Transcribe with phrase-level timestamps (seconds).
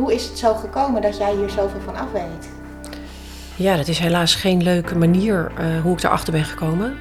[0.00, 2.50] Hoe is het zo gekomen dat jij hier zoveel van af weet?
[3.56, 6.98] Ja, dat is helaas geen leuke manier uh, hoe ik erachter ben gekomen.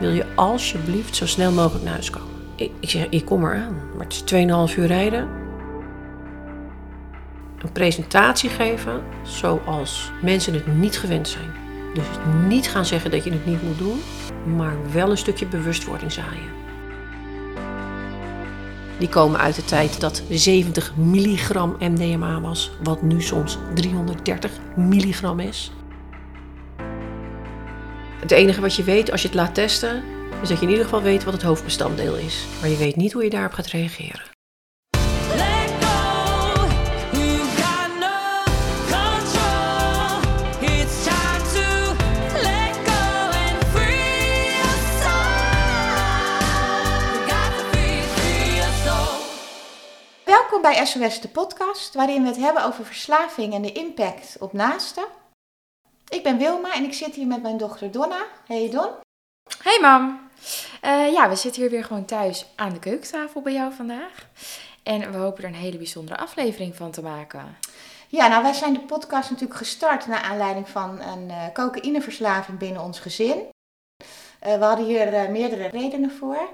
[0.00, 2.28] Wil je alsjeblieft zo snel mogelijk naar huis komen?
[2.54, 3.76] Ik, ik zeg, ik kom eraan.
[3.96, 5.28] Maar het is 2,5 uur rijden.
[7.58, 11.52] Een presentatie geven zoals mensen het niet gewend zijn.
[11.94, 12.06] Dus
[12.48, 14.00] niet gaan zeggen dat je het niet moet doen,
[14.56, 16.63] maar wel een stukje bewustwording zaaien.
[19.04, 25.40] Die komen uit de tijd dat 70 milligram MDMA was, wat nu soms 330 milligram
[25.40, 25.72] is.
[28.20, 30.02] Het enige wat je weet als je het laat testen,
[30.42, 32.44] is dat je in ieder geval weet wat het hoofdbestanddeel is.
[32.60, 34.33] Maar je weet niet hoe je daarop gaat reageren.
[50.64, 55.04] Bij SOS de podcast, waarin we het hebben over verslaving en de impact op naasten.
[56.08, 58.26] Ik ben Wilma en ik zit hier met mijn dochter Donna.
[58.46, 58.90] Hey Don.
[59.62, 60.28] Hey mam.
[60.84, 64.28] Uh, ja, we zitten hier weer gewoon thuis aan de keukentafel bij jou vandaag.
[64.82, 67.56] En we hopen er een hele bijzondere aflevering van te maken.
[68.08, 72.82] Ja, nou wij zijn de podcast natuurlijk gestart naar aanleiding van een uh, cocaïneverslaving binnen
[72.82, 73.52] ons gezin.
[74.46, 76.48] Uh, we hadden hier uh, meerdere redenen voor.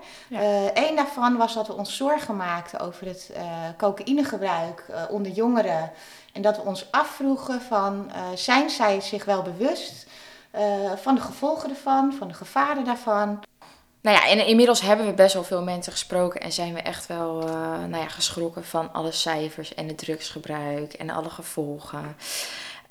[0.75, 3.33] Eén uh, daarvan was dat we ons zorgen maakten over het
[3.77, 5.93] cocaïnegebruik onder jongeren.
[6.33, 10.07] En dat we ons afvroegen van, zijn zij zich wel bewust
[10.97, 13.43] van de gevolgen ervan, van de gevaren daarvan?
[14.01, 17.07] Nou ja, en inmiddels hebben we best wel veel mensen gesproken en zijn we echt
[17.07, 17.33] wel
[17.89, 22.17] nou ja, geschrokken van alle cijfers en het drugsgebruik en alle gevolgen.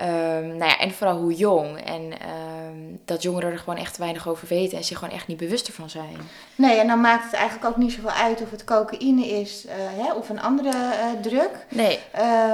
[0.02, 1.82] Um, nou ja, en vooral hoe jong.
[1.82, 5.38] En um, dat jongeren er gewoon echt weinig over weten en zich gewoon echt niet
[5.38, 6.18] bewust ervan zijn.
[6.56, 9.72] Nee, en dan maakt het eigenlijk ook niet zoveel uit of het cocaïne is uh,
[9.76, 11.66] hè, of een andere uh, druk.
[11.70, 12.00] Nee.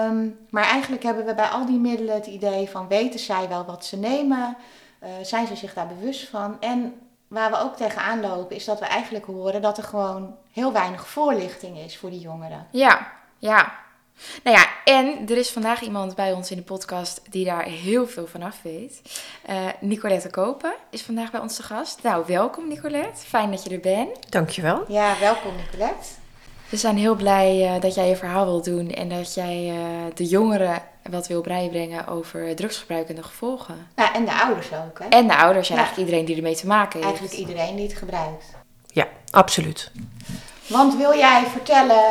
[0.08, 3.66] Um, maar eigenlijk hebben we bij al die middelen het idee van weten zij wel
[3.66, 4.58] wat ze nemen?
[5.04, 6.58] Uh, zijn ze zich daar bewust van?
[6.60, 6.94] En
[7.28, 11.08] waar we ook tegenaan lopen is dat we eigenlijk horen dat er gewoon heel weinig
[11.08, 12.68] voorlichting is voor die jongeren.
[12.72, 13.84] Ja, ja.
[14.44, 18.08] Nou ja, en er is vandaag iemand bij ons in de podcast die daar heel
[18.08, 19.02] veel van af weet.
[19.50, 22.04] Uh, Nicolette Kopen is vandaag bij ons te gast.
[22.04, 23.26] Nou, welkom Nicolette.
[23.26, 24.32] Fijn dat je er bent.
[24.32, 24.84] Dankjewel.
[24.88, 26.08] Ja, welkom Nicolette.
[26.70, 29.80] We zijn heel blij uh, dat jij je verhaal wilt doen en dat jij uh,
[30.14, 33.88] de jongeren wat wil bijbrengen over drugsgebruik en de gevolgen.
[33.96, 35.00] Ja, en de ouders ook.
[35.00, 35.06] Hè?
[35.06, 35.82] En de ouders en ja.
[35.82, 37.20] eigenlijk iedereen die ermee te maken heeft.
[37.20, 38.46] Eigenlijk iedereen die het gebruikt.
[38.88, 39.92] Ja, absoluut.
[40.68, 42.04] Want wil jij vertellen...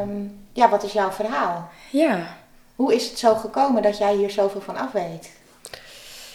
[0.00, 1.70] Um, ja, wat is jouw verhaal?
[1.90, 2.36] Ja.
[2.76, 5.30] Hoe is het zo gekomen dat jij hier zoveel van af weet?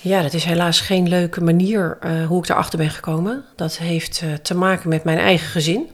[0.01, 3.45] Ja, dat is helaas geen leuke manier uh, hoe ik erachter ben gekomen.
[3.55, 5.91] Dat heeft uh, te maken met mijn eigen gezin.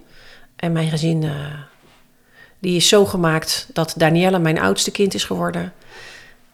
[0.56, 1.46] En mijn gezin uh,
[2.60, 5.74] die is zo gemaakt dat Danielle mijn oudste kind is geworden.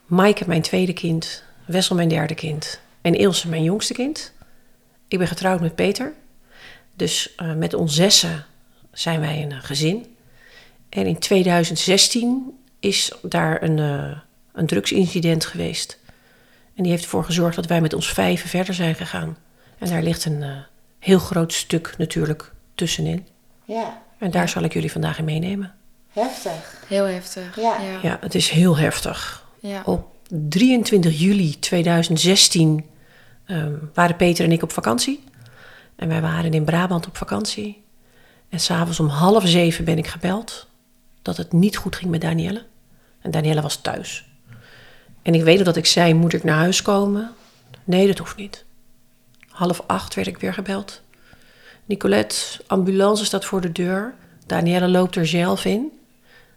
[0.06, 1.42] Maaike mijn tweede kind.
[1.64, 2.80] Wessel mijn derde kind.
[3.00, 4.32] En Ilse mijn jongste kind.
[5.08, 6.12] Ik ben getrouwd met Peter.
[6.94, 8.44] Dus met ons zessen
[8.92, 10.16] zijn wij een gezin.
[10.88, 14.18] En in 2016 is daar een, uh,
[14.52, 15.98] een drugsincident geweest.
[16.74, 19.36] En die heeft ervoor gezorgd dat wij met ons vijven verder zijn gegaan.
[19.78, 20.56] En daar ligt een uh,
[20.98, 23.26] heel groot stuk natuurlijk tussenin.
[23.64, 24.02] Ja.
[24.18, 25.74] En daar zal ik jullie vandaag in meenemen.
[26.12, 26.84] Heftig.
[26.86, 27.56] Heel heftig.
[27.56, 27.98] Ja, ja.
[28.02, 29.46] ja het is heel heftig.
[29.60, 29.82] Ja.
[29.84, 32.84] Op 23 juli 2016
[33.46, 35.24] um, waren Peter en ik op vakantie.
[35.96, 37.82] En wij waren in Brabant op vakantie.
[38.48, 40.67] En s'avonds om half zeven ben ik gebeld
[41.22, 42.64] dat het niet goed ging met Danielle.
[43.20, 44.28] En Danielle was thuis.
[45.22, 47.30] En ik weet dat ik zei: Moet ik naar huis komen?
[47.84, 48.64] Nee, dat hoeft niet.
[49.48, 51.02] Half acht werd ik weer gebeld.
[51.84, 52.36] Nicolette,
[52.66, 54.14] ambulance staat voor de deur.
[54.46, 55.92] Danielle loopt er zelf in.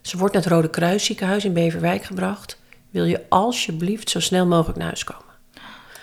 [0.01, 2.59] Ze wordt naar het Rode Kruis ziekenhuis in Beverwijk gebracht.
[2.89, 5.33] Wil je alsjeblieft zo snel mogelijk naar huis komen?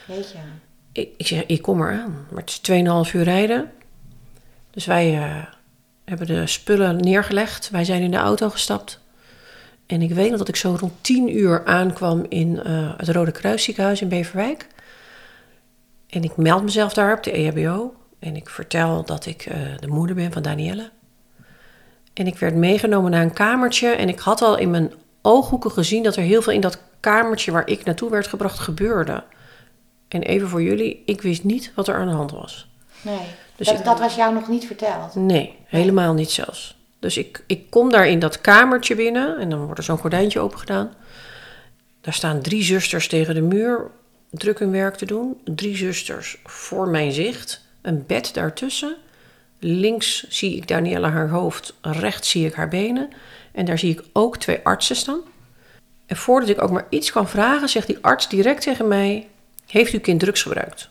[0.07, 0.39] Weet je.
[0.93, 2.27] Ik, ik zeg, ik kom eraan.
[2.31, 3.73] Maar het is 2,5 uur rijden.
[4.71, 5.45] Dus wij uh,
[6.09, 7.71] hebben de spullen neergelegd.
[7.71, 9.01] Wij zijn in de auto gestapt.
[9.87, 13.33] En ik weet nog dat ik zo rond 10 uur aankwam in uh, het Rode
[13.33, 14.67] Kruisziekenhuis in Beverwijk.
[16.09, 17.95] En ik meld mezelf daar op de EHBO.
[18.19, 20.91] En ik vertel dat ik uh, de moeder ben van Danielle.
[22.15, 23.89] En ik werd meegenomen naar een kamertje.
[23.89, 27.53] En ik had al in mijn ooghoeken gezien dat er heel veel in dat kamertje
[27.53, 29.25] waar ik naartoe werd gebracht gebeurde.
[30.09, 32.69] En even voor jullie, ik wist niet wat er aan de hand was.
[33.03, 33.27] Nee,
[33.59, 35.15] dus dat, ik, dat was jou nog niet verteld?
[35.15, 36.77] Nee, helemaal niet zelfs.
[36.99, 40.41] Dus ik, ik kom daar in dat kamertje binnen en dan wordt er zo'n gordijntje
[40.41, 40.95] open gedaan.
[42.01, 43.91] Daar staan drie zusters tegen de muur
[44.31, 45.41] druk hun werk te doen.
[45.45, 47.67] Drie zusters voor mijn zicht.
[47.83, 48.97] Een bed daartussen.
[49.59, 53.09] Links zie ik Danielle haar hoofd, rechts zie ik haar benen.
[53.53, 55.21] En daar zie ik ook twee artsen staan.
[56.07, 59.29] En voordat ik ook maar iets kan vragen, zegt die arts direct tegen mij:
[59.67, 60.91] Heeft uw kind drugs gebruikt?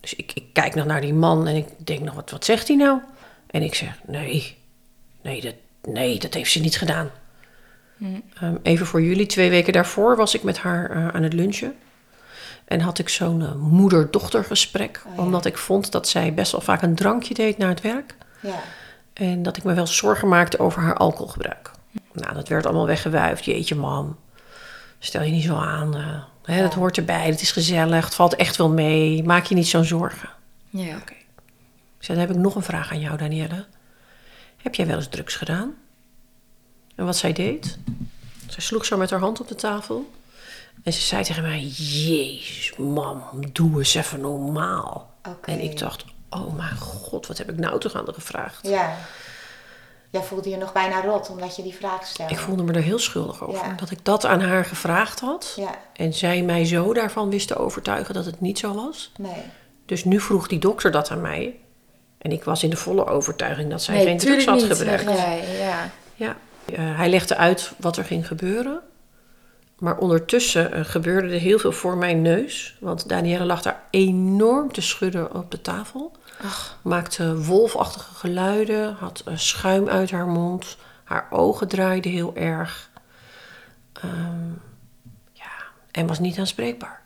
[0.00, 2.68] Dus ik, ik kijk nog naar die man en ik denk nog: wat, wat zegt
[2.68, 3.00] hij nou?
[3.46, 4.58] En ik zeg: Nee,
[5.22, 7.10] nee, dat, nee, dat heeft ze niet gedaan.
[8.42, 11.74] Um, even voor jullie, twee weken daarvoor was ik met haar uh, aan het lunchen.
[12.64, 15.02] En had ik zo'n uh, moeder-dochter gesprek.
[15.06, 15.22] Oh, ja.
[15.22, 18.14] Omdat ik vond dat zij best wel vaak een drankje deed na het werk.
[18.40, 18.62] Ja.
[19.12, 21.70] En dat ik me wel zorgen maakte over haar alcoholgebruik.
[22.12, 23.44] Nou, dat werd allemaal weggewuifd.
[23.44, 24.16] Jeetje, mam.
[24.98, 25.96] Stel je niet zo aan.
[25.96, 26.62] uh, hè, Ja.
[26.62, 27.26] Dat hoort erbij.
[27.26, 28.04] Het is gezellig.
[28.04, 29.22] Het valt echt wel mee.
[29.24, 30.28] Maak je niet zo'n zorgen.
[30.70, 30.96] Ja.
[30.96, 31.12] Oké.
[31.98, 33.66] Ik zei, dan heb ik nog een vraag aan jou, Danielle.
[34.56, 35.74] Heb jij wel eens drugs gedaan?
[36.94, 37.78] En wat zij deed?
[38.48, 40.10] Zij sloeg zo met haar hand op de tafel.
[40.82, 45.14] En ze zei tegen mij, jezus, mam, doe eens even normaal.
[45.44, 48.66] En ik dacht, oh mijn god, wat heb ik nou toch aan haar gevraagd?
[48.66, 48.96] Ja.
[50.10, 52.32] Jij voelde je nog bijna rot omdat je die vraag stelde.
[52.32, 53.66] Ik voelde me er heel schuldig over.
[53.66, 53.72] Ja.
[53.76, 55.52] Dat ik dat aan haar gevraagd had.
[55.56, 59.12] Ja, En zij mij zo daarvan wist te overtuigen dat het niet zo was.
[59.18, 59.42] nee.
[59.86, 61.56] Dus nu vroeg die dokter dat aan mij.
[62.18, 65.02] En ik was in de volle overtuiging dat zij Nee, geen drugs had niet, gebruikt.
[65.58, 65.90] ja.
[66.14, 66.36] Ja.
[66.64, 68.80] Eh, hij legde uit wat er ging gebeuren.
[69.78, 72.76] Maar ondertussen eh, gebeurde er heel veel voor mijn neus.
[72.80, 76.12] Want Danielle lag daar enorm te schudden op de tafel.
[76.82, 78.94] Maakte wolfachtige geluiden.
[78.94, 80.76] Had schuim uit haar mond.
[81.04, 82.90] Haar ogen draaiden heel erg.
[83.92, 84.50] Ehm,
[85.32, 85.50] ja,
[85.90, 87.02] en was niet aanspreekbaar.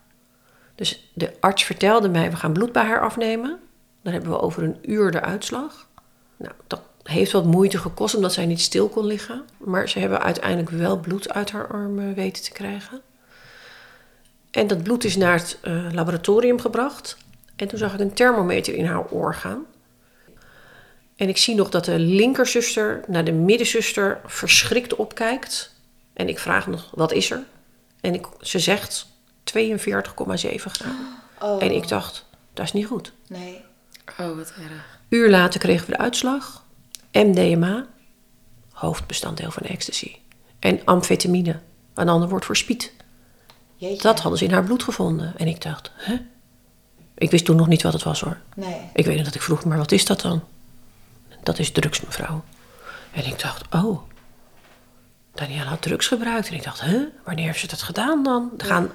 [0.75, 3.59] Dus de arts vertelde mij, we gaan bloed bij haar afnemen.
[4.03, 5.89] Dan hebben we over een uur de uitslag.
[6.37, 9.45] Nou, dat heeft wat moeite gekost omdat zij niet stil kon liggen.
[9.59, 13.01] Maar ze hebben uiteindelijk wel bloed uit haar arm weten te krijgen.
[14.51, 17.17] En dat bloed is naar het eh, laboratorium gebracht.
[17.57, 19.65] En toen zag ik een thermometer in haar oor gaan.
[21.17, 25.75] En ik zie nog dat de linkerzuster naar de middenzuster verschrikt opkijkt.
[26.13, 27.43] En ik vraag nog, wat is er?
[28.01, 29.65] En ik, ze zegt 42,7
[30.65, 30.97] graden.
[31.41, 33.13] Oh, En ik dacht, dat is niet goed.
[33.29, 33.61] nee.
[34.21, 34.99] Oh, wat erg.
[35.09, 36.65] Uur later kregen we de uitslag.
[37.13, 37.87] MDMA,
[38.73, 40.17] hoofdbestanddeel van ecstasy.
[40.59, 41.61] En amfetamine,
[41.95, 42.93] een ander woord voor speed.
[43.77, 44.03] Jeetje.
[44.03, 45.35] Dat hadden ze in haar bloed gevonden.
[45.37, 46.17] En ik dacht, hè?
[47.15, 48.37] Ik wist toen nog niet wat het was hoor.
[48.57, 48.81] Nee.
[48.95, 50.45] Ik weet nog dat ik vroeg, maar wat is dat dan?
[51.43, 52.45] Dat is drugs, mevrouw.
[53.13, 54.01] En ik dacht, oh,
[55.35, 56.49] Danielle had drugs gebruikt.
[56.49, 58.51] En ik dacht, hè, wanneer heeft ze dat gedaan dan?
[58.59, 58.91] Er gaan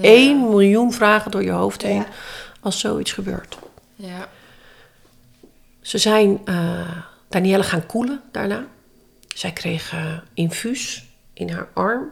[0.00, 2.06] één miljoen vragen door je hoofd heen Ja.
[2.60, 3.58] als zoiets gebeurt.
[3.94, 4.28] Ja.
[5.80, 6.90] Ze zijn eh
[7.28, 8.64] Danielle gaan koelen daarna.
[9.34, 12.10] Zij kreeg eh, infuus in haar arm.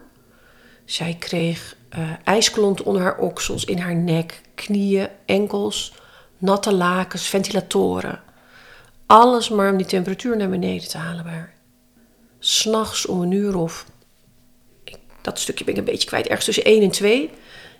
[0.84, 1.76] Zij kreeg
[2.24, 5.94] ijsklont onder haar oksels, in haar nek, knieën, enkels,
[6.38, 8.22] natte lakens, ventilatoren.
[9.06, 11.48] Alles maar om die temperatuur naar beneden te halen bij.
[12.38, 13.86] S'nachts om een uur of...
[15.20, 16.26] dat stukje ben ik een beetje kwijt.
[16.26, 17.30] Ergens tussen 1 en 2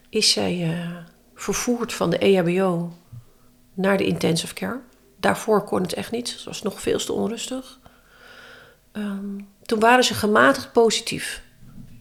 [0.09, 0.97] is zij eh,
[1.35, 2.93] vervoerd van de EHBO
[3.75, 4.81] naar de intensive care.
[5.17, 6.29] Daarvoor kon het echt niet.
[6.29, 7.79] Ze was nog veel te onrustig.
[8.93, 11.43] Ehm, toen waren ze gematigd positief.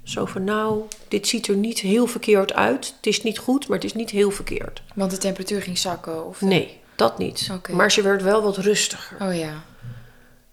[0.04, 2.94] Zo van, nou, dit ziet er niet heel verkeerd uit.
[2.96, 4.82] Het is niet goed, maar het is niet heel verkeerd.
[4.96, 6.26] Want de temperatuur ging zakken?
[6.28, 6.42] Of...
[6.42, 7.50] Nee, dat niet.
[7.72, 9.18] Maar ze werd wel wat rustiger.
[9.28, 9.54] Oh ja.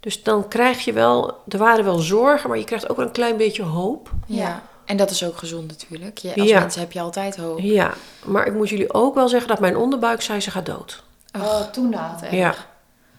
[0.01, 3.13] Dus dan krijg je wel, er waren wel zorgen, maar je krijgt ook wel een
[3.13, 4.11] klein beetje hoop.
[4.27, 4.37] ja.
[4.37, 4.63] Ja.
[4.85, 6.19] En dat is ook gezond natuurlijk.
[6.19, 6.61] Je, als Ja.
[6.61, 7.59] mensen heb je altijd hoop.
[7.61, 11.03] Ja, maar ik moet jullie ook wel zeggen dat mijn onderbuik zei, ze gaat dood.
[11.37, 12.31] Oh, toen erg.
[12.31, 12.55] Ja.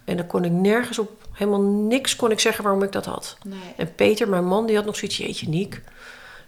[0.05, 3.38] En dan kon ik nergens op, helemaal niks kon ik zeggen waarom ik dat had.
[3.45, 3.59] Nee.
[3.77, 5.81] En Peter, mijn man, die had nog zoiets, jeetje Niek,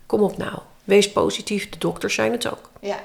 [0.05, 2.69] kom op nou, wees positief, de dokters zijn het ook.
[2.81, 2.99] Ja.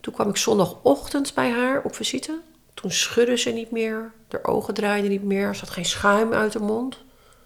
[0.00, 2.40] Toen kwam ik zondagochtend bij haar op visite.
[2.74, 6.54] Toen schudde ze niet meer, haar ogen draaiden niet meer, ze had geen schuim uit
[6.54, 6.98] haar mond.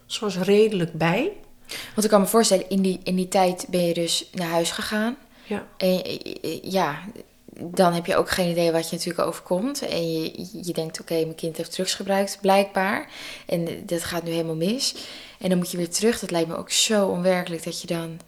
[0.05, 1.31] Ze was redelijk bij.
[1.67, 4.71] Want ik kan me voorstellen, in die, in die tijd ben je dus naar huis
[4.71, 5.17] gegaan.
[5.43, 6.01] Ja, En
[6.61, 6.99] ja,
[7.53, 9.81] dan heb je ook geen idee wat je natuurlijk overkomt.
[9.81, 13.09] En je, je denkt, oké, mijn kind heeft drugs gebruikt, blijkbaar.
[13.45, 14.95] En dat gaat nu helemaal mis.
[15.39, 16.19] En dan moet je weer terug.
[16.19, 18.19] Dat lijkt me ook zo onwerkelijk dat je dan...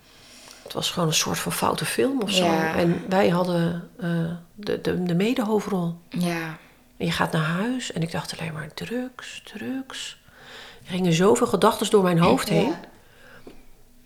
[0.63, 2.45] het was gewoon een soort van foute film of zo.
[2.45, 2.75] Ja.
[2.75, 4.09] En wij hadden eh,
[4.55, 5.95] de, de, de medehoofdrol.
[6.09, 6.57] Ja,
[6.97, 10.21] En je gaat naar huis en ik dacht alleen maar drugs, drugs.
[10.85, 12.67] Er gingen zoveel gedachten door mijn hoofd heen.
[12.69, 12.79] Ja.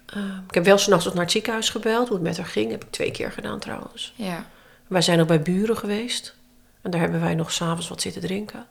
[0.05, 2.71] Eh, ik heb wel s'nachts nog naar het ziekenhuis gebeld, hoe het met haar ging.
[2.71, 4.13] heb ik twee keer gedaan trouwens.
[4.15, 4.45] ja.
[4.87, 6.35] Wij zijn nog bij buren geweest.
[6.81, 8.65] En daar hebben wij nog s'avonds wat zitten drinken.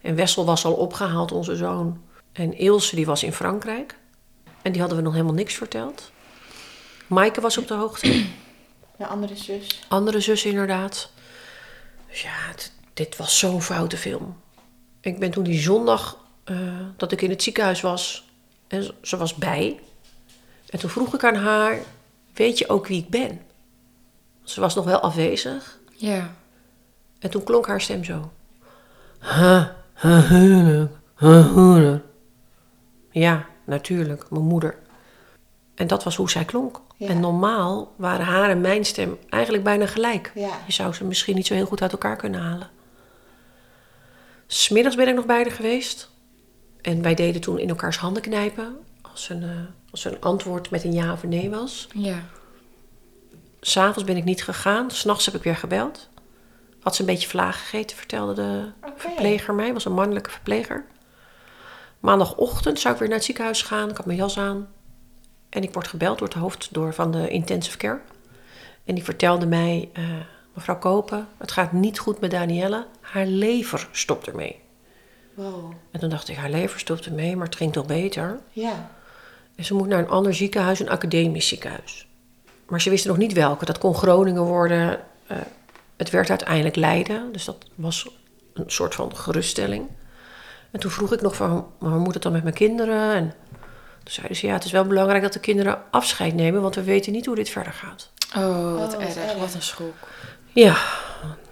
[0.00, 2.02] En Wessel was al opgehaald, onze zoon.
[2.32, 3.96] En Ilse, die was in Frankrijk.
[4.62, 6.12] En die hadden we nog helemaal niks verteld.
[7.12, 8.24] Maaike was op de hoogte.
[8.98, 9.80] De andere zus.
[9.88, 11.10] Andere zus inderdaad.
[12.10, 14.36] Dus ja, het- dit was zo'n foute film.
[15.00, 16.56] Ik ben toen die zondag eh,
[16.96, 18.28] dat ik in het ziekenhuis was,
[18.68, 19.80] en ze- was bij.
[20.66, 21.78] En toen vroeg ik aan haar,
[22.34, 23.40] weet je ook wie ik ben?
[24.44, 25.78] Ze was nog wel afwezig.
[25.96, 26.34] Ja.
[27.18, 28.32] En toen klonk haar stem zo.
[29.18, 32.04] Ha, ha, huwelijk, ha, huwelijk.
[33.10, 34.78] Ja, natuurlijk, mijn moeder.
[35.74, 36.80] En dat was hoe zij klonk.
[36.96, 37.08] Ja.
[37.08, 40.32] En normaal waren haar en mijn stem eigenlijk bijna gelijk.
[40.34, 40.50] Ja.
[40.66, 42.70] Je zou ze misschien niet zo heel goed uit elkaar kunnen halen.
[44.46, 46.10] Smiddags ben ik nog bij haar geweest.
[46.80, 48.76] En wij deden toen in elkaars handen knijpen.
[49.12, 49.50] Als een, eh,
[49.90, 51.88] als een antwoord met een ja of een nee was.
[51.94, 52.22] Ja.
[53.60, 54.90] S'avonds ben ik niet gegaan.
[54.90, 56.08] S'nachts heb ik weer gebeld.
[56.80, 59.72] Had ze een beetje vlaag gegeten, vertelde de verpleger mij.
[59.72, 60.84] was een mannelijke verpleger.
[62.00, 63.90] Maandagochtend zou ik weer naar het ziekenhuis gaan.
[63.90, 64.68] Ik had mijn jas aan.
[65.52, 68.00] En ik word gebeld door het hoofd door van de intensive care.
[68.84, 69.88] En die vertelde mij...
[69.92, 70.04] eh,
[70.54, 72.86] mevrouw Kopen, het gaat niet goed met Danielle.
[73.00, 74.60] Haar lever stopt ermee.
[75.34, 75.72] Wow.
[75.90, 78.40] En toen dacht ik, haar lever stopt ermee, maar het ging toch beter?
[78.50, 78.90] Ja.
[79.54, 82.06] En ze moet naar een ander ziekenhuis, een academisch ziekenhuis.
[82.68, 83.64] Maar ze wisten nog niet welke.
[83.64, 85.00] Dat kon Groningen worden.
[85.26, 85.36] Eh,
[85.96, 87.32] het werd uiteindelijk Leiden.
[87.32, 88.08] Dus dat was
[88.54, 89.86] een soort van geruststelling.
[90.70, 93.14] En toen vroeg ik nog van, maar hoe moet het dan met mijn kinderen?
[93.14, 93.32] En
[94.02, 96.62] toen zeiden ze, ja, het is wel belangrijk dat de kinderen afscheid nemen...
[96.62, 98.10] want we weten niet hoe dit verder gaat.
[98.36, 99.16] Oh, wat wat erg.
[99.16, 99.36] erg.
[99.36, 99.94] Wat een schok.
[100.52, 100.76] Ja,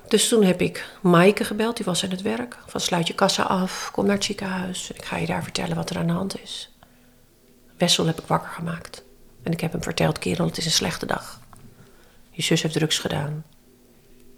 [0.09, 2.59] dus toen heb ik Maaike gebeld, die was aan het werk.
[2.67, 4.91] Van sluit je kassa af, kom naar het ziekenhuis.
[4.91, 6.71] En ik ga je daar vertellen wat er aan de hand is.
[7.79, 9.03] Wessel heb ik wakker gemaakt.
[9.43, 11.41] En ik heb hem verteld, kerel, het is een slechte dag.
[12.31, 13.45] Je zus heeft drugs gedaan.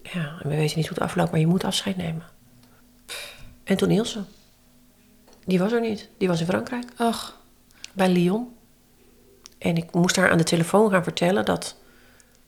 [0.02, 2.25] Ja, en we weten niet hoe het afloopt, maar je moet afscheid nemen.
[3.64, 4.25] En toen Ilse.
[5.45, 6.09] Die was er niet.
[6.19, 7.40] Die was in Frankrijk Ach.
[7.93, 8.57] Bij Lyon.
[9.59, 11.77] En ik moest haar aan de telefoon gaan vertellen dat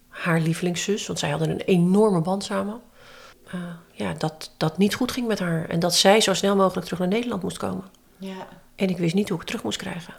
[0.08, 2.80] haar lievelingszus, want zij hadden een enorme band samen,
[3.46, 3.60] eh,
[3.92, 5.68] ja, dat dat niet goed ging met haar.
[5.68, 7.84] En dat zij zo snel mogelijk terug naar Nederland moest komen.
[8.16, 8.48] Ja.
[8.74, 10.14] En ik wist niet hoe ik terug moest krijgen.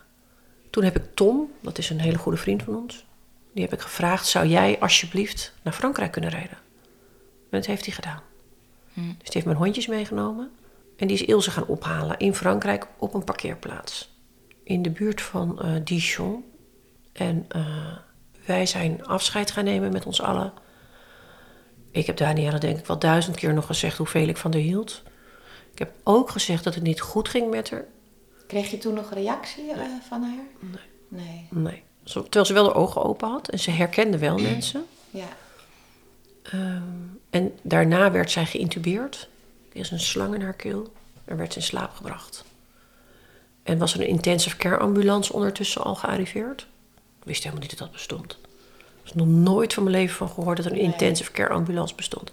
[0.69, 3.05] Toen heb ik Tom, dat is een hele goede vriend van ons,
[3.53, 6.57] die heb ik gevraagd: zou jij alsjeblieft naar Frankrijk kunnen rijden?
[7.49, 8.21] En dat heeft hij gedaan.
[8.93, 10.51] Dus die heeft mijn hondjes meegenomen.
[10.97, 14.14] En die is Ilse gaan ophalen in Frankrijk op een parkeerplaats.
[14.65, 16.43] In de buurt van eh, Dijon.
[17.13, 17.97] En eh,
[18.45, 20.53] wij zijn afscheid gaan nemen met ons allen.
[21.91, 25.03] Ik heb Danielle denk ik wel duizend keer nog gezegd hoeveel ik van haar hield.
[25.71, 27.85] Ik heb ook gezegd dat het niet goed ging met haar.
[28.47, 30.45] Kreeg je toen nog reactie eh, van haar?
[30.59, 31.47] Nee.
[31.49, 31.63] Nee.
[31.63, 31.83] Nee.
[32.03, 34.85] Terwijl ze wel de ogen open had en ze herkende wel mensen.
[35.09, 35.27] Ja.
[36.43, 36.83] Ehm,
[37.29, 39.29] en daarna werd zij geïntubeerd.
[39.73, 40.93] Er is een slang in haar keel.
[41.25, 42.44] Er werd ze in slaap gebracht.
[43.65, 46.67] En was er een intensive care ambulance ondertussen al gearriveerd.
[47.19, 48.37] Ik wist helemaal niet dat dat bestond.
[49.03, 51.95] Ik heb nog nooit van mijn leven van gehoord dat er een intensive care ambulance
[51.95, 52.31] bestond.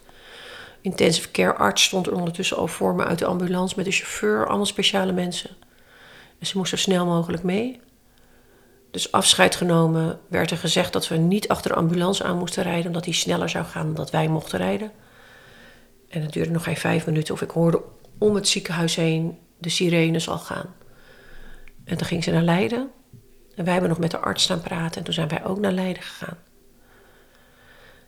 [0.81, 4.47] Intensive care arts stond er ondertussen al voor me uit de ambulance met de chauffeur,
[4.47, 5.51] allemaal speciale mensen.
[6.39, 7.81] En ze moest zo snel mogelijk mee.
[8.91, 12.87] Dus afscheid genomen werd er gezegd dat we niet achter de ambulance aan moesten rijden,
[12.87, 14.93] omdat die sneller zou gaan dan dat wij mochten rijden.
[16.09, 17.83] En het duurde nog geen vijf minuten of ik hoorde
[18.19, 20.75] om het ziekenhuis heen de sirenes al gaan.
[21.93, 22.91] En toen ging ze naar Leiden.
[23.55, 25.73] En wij hebben nog met de arts staan praten en toen zijn wij ook naar
[25.73, 26.39] Leiden gegaan.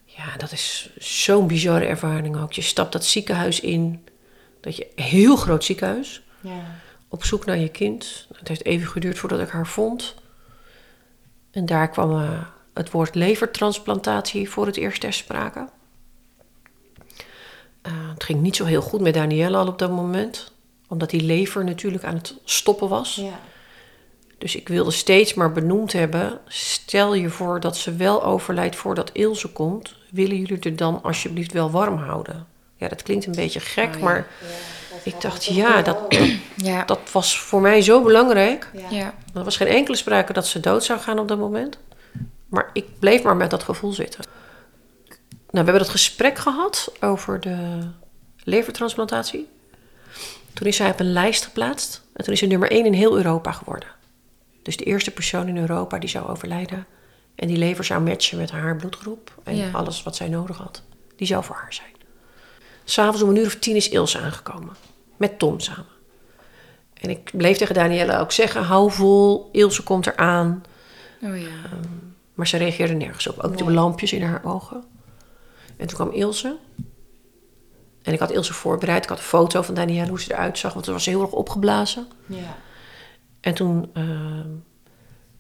[0.04, 2.52] Ja, dat is zo'n bizarre ervaring ook.
[2.52, 4.06] Je stapt dat ziekenhuis in,
[4.60, 6.80] dat je een heel groot ziekenhuis, Ja.
[7.08, 8.26] op zoek naar je kind.
[8.36, 10.14] Het heeft even geduurd voordat ik haar vond.
[11.50, 12.42] En daar kwam eh,
[12.74, 15.68] het woord levertransplantatie voor het eerst ter sprake.
[17.82, 20.52] Eh, het ging niet zo heel goed met Danielle al op dat moment.
[20.88, 23.14] Omdat die lever natuurlijk aan het stoppen was.
[23.14, 23.40] Ja.
[24.44, 26.38] Dus ik wilde steeds maar benoemd hebben.
[26.46, 29.94] Stel je voor dat ze wel overlijdt voordat Ilse komt.
[30.10, 32.46] Willen jullie er dan alsjeblieft wel warm houden?
[32.76, 34.04] Ja, dat klinkt een beetje gek, Oh, ja.
[34.04, 34.26] maar
[35.02, 35.98] ik dacht, ja, dat,
[36.56, 36.84] Ja.
[36.84, 38.70] dat was voor mij zo belangrijk.
[38.72, 38.88] Ja.
[38.90, 39.14] Ja.
[39.34, 41.78] Er was geen enkele sprake dat ze dood zou gaan op dat moment.
[42.48, 44.24] Maar ik bleef maar met dat gevoel zitten.
[45.08, 45.16] Nou,
[45.50, 47.78] we hebben dat gesprek gehad over de
[48.42, 49.48] levertransplantatie.
[50.52, 52.02] Toen is zij op een lijst geplaatst.
[52.14, 53.88] En toen is ze nummer één in heel Europa geworden.
[54.64, 56.86] Dus de eerste persoon in Europa die zou overlijden.
[57.34, 59.34] En die lever zou matchen met haar bloedgroep.
[59.42, 59.70] En Ja.
[59.72, 60.82] alles wat zij nodig had.
[61.16, 61.92] Die zou voor haar zijn.
[62.84, 64.76] S'avonds om een uur of tien is Ilse aangekomen.
[65.16, 65.86] Met Tom samen.
[66.94, 70.64] En ik bleef tegen Danielle ook zeggen: hou vol, Ilse komt eraan.
[71.22, 71.48] Oh ja.
[72.34, 73.38] Maar ze reageerde nergens op.
[73.40, 74.84] Ook de lampjes in haar ogen.
[75.76, 76.56] En toen kwam Ilse.
[78.02, 79.02] En ik had Ilse voorbereid.
[79.02, 80.72] Ik had een foto van Danielle, hoe ze eruit zag.
[80.72, 82.06] Want ze was heel erg opgeblazen.
[82.26, 82.56] Ja.
[83.44, 84.48] En toen ehm,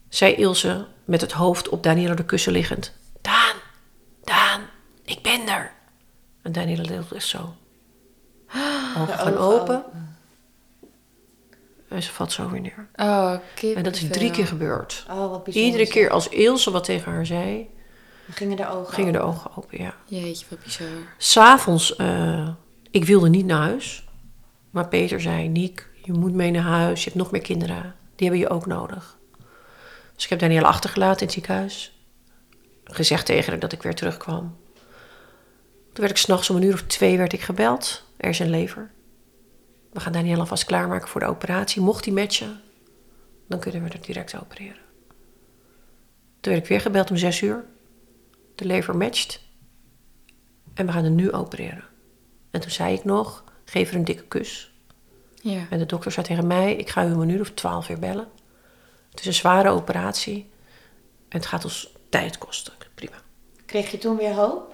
[0.08, 2.92] zei Ilse met het hoofd op Danielle de kussen liggend.
[3.20, 3.56] Daan,
[4.24, 4.60] Daan,
[5.04, 5.72] ik ben er.
[6.42, 7.54] En Danielle deed echt zo.
[8.96, 9.84] Ogen gaan ogen open.
[11.88, 12.88] En ze valt zo weer neer.
[12.96, 13.34] Oh.
[13.76, 15.06] En dat is drie keer gebeurd.
[15.10, 15.70] Oh, wat bijzonder.
[15.70, 17.70] Iedere keer als Ilse wat tegen haar zei,
[18.30, 19.34] gingen de ogen gingen de open.
[19.36, 19.94] ogen open, ja.
[20.04, 20.86] Jeetje, wat bizar.
[21.18, 22.48] S'avonds, eh
[22.90, 24.04] ik wilde niet naar huis.
[24.70, 26.98] Maar Peter zei, Niek, je moet mee naar huis.
[26.98, 27.96] Je hebt nog meer kinderen.
[28.14, 29.18] Die hebben je ook nodig.
[30.14, 31.98] Dus ik heb Danielle achtergelaten in het ziekenhuis.
[32.84, 34.56] Gezegd tegen haar dat ik weer terugkwam.
[35.92, 38.04] Toen werd ik s'nachts om een uur of twee werd ik gebeld.
[38.16, 38.90] Er is een lever.
[39.92, 41.82] We gaan Danielle alvast klaarmaken voor de operatie.
[41.82, 42.60] Mocht die matchen,
[43.48, 44.82] dan kunnen we er direct opereren.
[46.40, 47.64] Toen werd ik weer gebeld om zes uur.
[48.54, 49.40] De lever matcht.
[50.74, 51.84] En we gaan er nu opereren.
[52.50, 54.73] En toen zei ik nog, geef haar een dikke kus.
[55.44, 55.66] Ja.
[55.70, 57.98] En de dokter zei tegen mij, ik ga u om een uur of twaalf weer
[57.98, 58.28] bellen.
[59.10, 60.50] Het is een zware operatie.
[61.28, 62.72] En het gaat ons tijd kosten.
[62.94, 63.16] Prima.
[63.66, 64.72] Kreeg je toen weer hoop?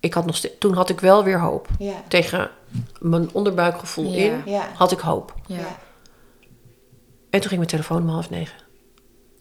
[0.00, 1.68] Ik had nog toen had ik wel weer hoop.
[1.78, 2.02] Ja.
[2.08, 2.50] Tegen
[3.00, 4.18] mijn onderbuikgevoel Ja.
[4.18, 4.68] in Ja.
[4.74, 5.34] had ik hoop.
[5.46, 5.56] Ja.
[5.56, 5.78] Ja.
[7.30, 8.58] En toen ging mijn telefoon om half negen.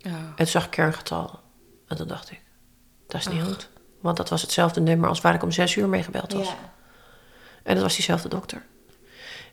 [0.05, 0.11] Oh.
[0.13, 1.39] En toen zag ik kerngetal.
[1.87, 2.41] En toen dacht ik,
[3.07, 3.47] dat is niet Ach.
[3.47, 3.69] goed.
[3.99, 6.47] Want dat was hetzelfde nummer als waar ik om zes uur mee gebeld was.
[6.47, 6.55] Ja.
[7.63, 8.65] En dat was diezelfde dokter.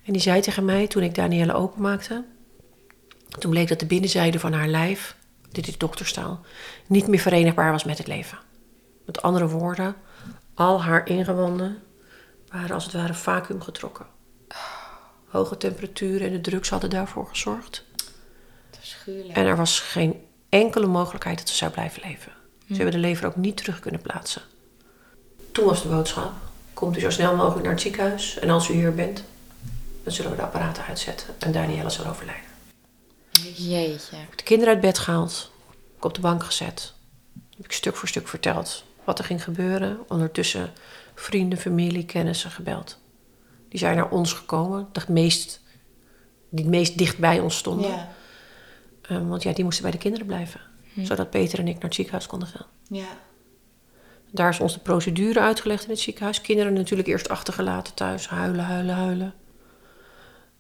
[0.09, 2.25] En die zei tegen mij toen ik Danielle openmaakte.
[3.39, 5.17] Toen bleek dat de binnenzijde van haar lijf,
[5.51, 6.41] dit is dokterstaal,
[6.87, 8.39] niet meer verenigbaar was met het leven.
[9.05, 9.95] Met andere woorden,
[10.55, 11.83] al haar ingewanden
[12.51, 14.07] waren als het ware vacuüm getrokken.
[15.27, 17.85] Hoge temperaturen en de drugs hadden daarvoor gezorgd.
[19.33, 22.33] En er was geen enkele mogelijkheid dat ze zou blijven leven.
[22.69, 24.43] Ze hebben de lever ook niet terug kunnen plaatsen.
[25.53, 26.33] Toen was de boodschap:
[26.75, 28.39] komt u zo snel mogelijk naar het ziekenhuis.
[28.39, 29.25] En als u hier bent,
[30.09, 31.35] dan zullen we de apparaten uitzetten.
[31.39, 32.45] En Danielle zal overlijden.
[33.55, 34.17] Jeetje.
[34.17, 35.51] Ik heb de kinderen uit bed gehaald,
[35.97, 36.95] ik op de bank gezet.
[37.57, 39.99] Heb ik stuk voor stuk verteld wat er ging gebeuren.
[40.09, 40.73] Ondertussen
[41.15, 42.99] vrienden, familie, kennissen gebeld.
[43.69, 45.61] Die zijn naar ons gekomen, de meest,
[46.49, 47.91] die het meest dicht bij ons stonden.
[47.91, 48.13] Ja.
[49.03, 50.61] Eh, want ja, die moesten bij de kinderen blijven.
[51.03, 52.67] Zodat Peter en ik naar het ziekenhuis konden gaan.
[52.89, 53.19] Ja.
[54.31, 56.41] Daar is ons de procedure uitgelegd in het ziekenhuis.
[56.41, 58.29] Kinderen natuurlijk eerst achtergelaten thuis.
[58.29, 59.35] Huilen, huilen, huilen.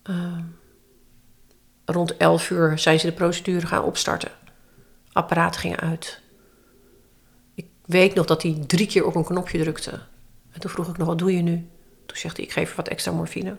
[0.09, 0.43] Ehm,
[1.85, 4.31] rond 11 uur zijn ze de procedure gaan opstarten.
[5.13, 6.21] Apparaten gingen uit.
[7.55, 10.01] Ik weet nog dat hij drie keer op een knopje drukte.
[10.51, 11.69] En toen vroeg ik nog, wat doe je nu?
[12.07, 13.57] Toen zegt hij, ik geef haar wat extra morfine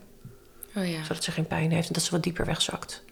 [0.76, 1.04] Oh ja.
[1.04, 3.04] zodat ze geen pijn heeft en dat ze wat dieper wegzakt.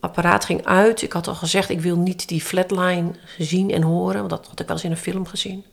[0.00, 1.02] Apparaat ging uit.
[1.02, 4.60] Ik had al gezegd, ik wil niet die flatline zien en horen, want dat had
[4.60, 5.64] ik wel eens in een film gezien.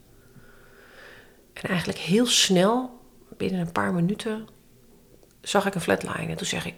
[1.53, 2.99] En eigenlijk heel snel,
[3.37, 4.47] binnen een paar minuten,
[5.41, 6.27] zag ik een flatline.
[6.31, 6.75] En toen zeg ik,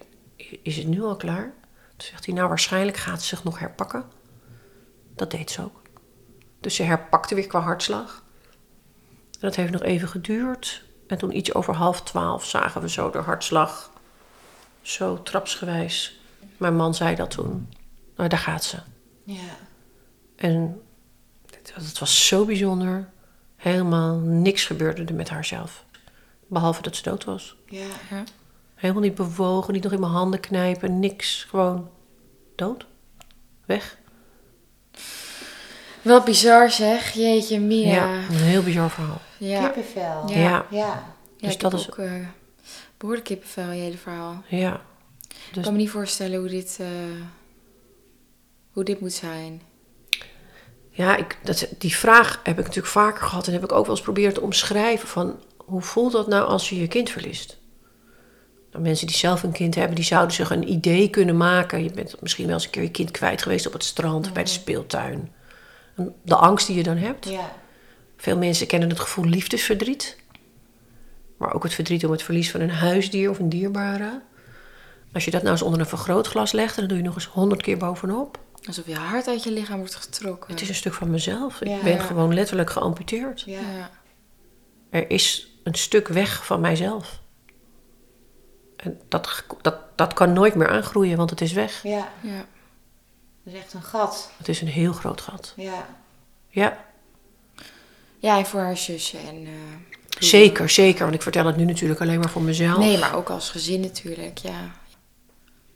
[0.62, 1.54] is het nu al klaar?
[1.98, 4.06] Toen zegt hij, nou waarschijnlijk gaat ze zich nog herpakken.
[5.16, 5.82] Dat deed ze ook.
[6.60, 8.24] Dus ze herpakte weer qua hartslag.
[9.32, 10.84] En dat heeft nog even geduurd.
[11.08, 13.92] En toen iets over half twaalf zagen we zo de hartslag
[14.82, 16.20] zo trapsgewijs.
[16.58, 17.74] Mijn man zei dat toen.
[18.16, 18.78] Nou, daar gaat ze.
[19.24, 19.58] Ja.
[20.36, 20.82] En
[21.52, 23.10] het, het was zo bijzonder.
[23.56, 25.86] Helemaal niks gebeurde er met haarzelf.
[26.48, 27.56] Behalve dat ze dood was.
[27.66, 27.86] Ja.
[28.10, 28.24] Ja.
[28.82, 31.46] Helemaal niet bewogen, niet nog in mijn handen knijpen, niks.
[31.50, 31.90] Gewoon
[32.56, 32.86] dood.
[33.66, 33.98] Weg.
[36.02, 37.14] Wat bizar zeg.
[37.14, 37.92] Jeetje, Mia.
[37.94, 39.22] Ja, een heel bizar verhaal.
[39.38, 39.68] Ja.
[39.68, 40.24] Kippenvel.
[40.30, 40.36] Ja.
[40.40, 40.70] Ja, Ja.
[40.78, 42.12] Ja, Dus ik dat heb is- ook eh,
[42.98, 44.44] behoorlijk kippenvel, je hele verhaal.
[44.48, 44.82] ja.
[45.30, 46.88] Ik Dus kan me niet voorstellen hoe dit, eh,
[48.72, 49.62] hoe dit moet zijn.
[50.90, 53.96] Ja, ik, dat, die vraag heb ik natuurlijk vaker gehad en heb ik ook wel
[53.96, 57.58] eens proberen te omschrijven van hoe voelt dat nou als je je kind verliest?
[58.78, 61.84] Mensen die zelf een kind hebben, die zouden zich een idee kunnen maken.
[61.84, 64.34] Je bent misschien wel eens een keer je kind kwijt geweest op het strand of
[64.34, 65.32] bij de speeltuin.
[65.96, 67.30] En De angst die je dan hebt.
[67.30, 67.52] Ja.
[68.18, 70.18] Veel mensen kennen het gevoel liefdesverdriet.
[71.38, 74.22] Maar ook het verdriet om het verlies van een huisdier of een dierbare.
[75.14, 77.62] Als je dat nou eens onder een vergrootglas legt, dan doe je nog eens honderd
[77.62, 78.40] keer bovenop.
[78.68, 80.52] Alsof je hart uit je lichaam wordt getrokken.
[80.52, 81.62] Het is een stuk van mezelf.
[81.62, 81.78] Ik Ja.
[81.84, 83.46] ben gewoon letterlijk geamputeerd.
[84.90, 87.21] Er is een stuk weg van mijzelf.
[88.82, 91.84] En dat, dat, dat kan nooit meer aangroeien, want het is weg.
[91.84, 92.10] Ja.
[92.22, 92.46] Ja.
[93.44, 94.32] Dat is echt een gat.
[94.38, 95.54] Het is een heel groot gat.
[95.56, 95.86] Ja.
[96.48, 96.78] Ja,
[98.22, 99.18] ja, en voor haar zusje.
[99.18, 99.52] En, eh,
[100.20, 101.02] zeker, zeker.
[101.04, 102.78] Want ik vertel het nu natuurlijk alleen maar voor mezelf.
[102.78, 104.72] Nee, maar ook als gezin natuurlijk, ja.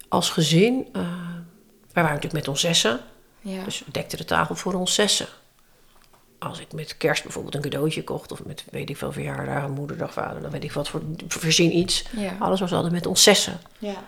[0.07, 1.01] Als gezin, eh,
[1.93, 2.99] wij waren natuurlijk met ons zessen.
[3.41, 3.63] ja.
[3.63, 5.27] Dus we dekten de tafel voor ons zessen.
[6.45, 8.31] Als ik met kerst bijvoorbeeld een cadeautje kocht...
[8.31, 10.41] of met, weet ik veel, verjaardag, moederdag, vader...
[10.41, 12.05] dan weet ik wat voor, verzin iets.
[12.17, 12.35] Ja.
[12.39, 13.59] Alles was altijd met ons zessen.
[13.77, 14.03] Ja.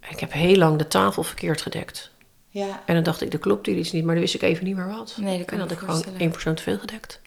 [0.00, 2.10] En ik heb heel lang de tafel verkeerd gedekt.
[2.48, 2.82] Ja.
[2.86, 4.76] En dan dacht ik, er klopt hier iets niet, maar dan wist ik even niet
[4.76, 5.16] meer wat.
[5.20, 7.20] Nee, dat kan en ik dan had ik gewoon één persoon te veel gedekt.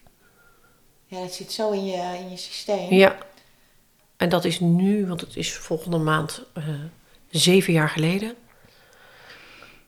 [1.06, 2.92] Ja, dat zit zo in je, in je systeem.
[2.92, 3.16] Ja.
[4.16, 6.64] En dat is nu, want het is volgende maand eh,
[7.30, 8.34] zeven jaar geleden.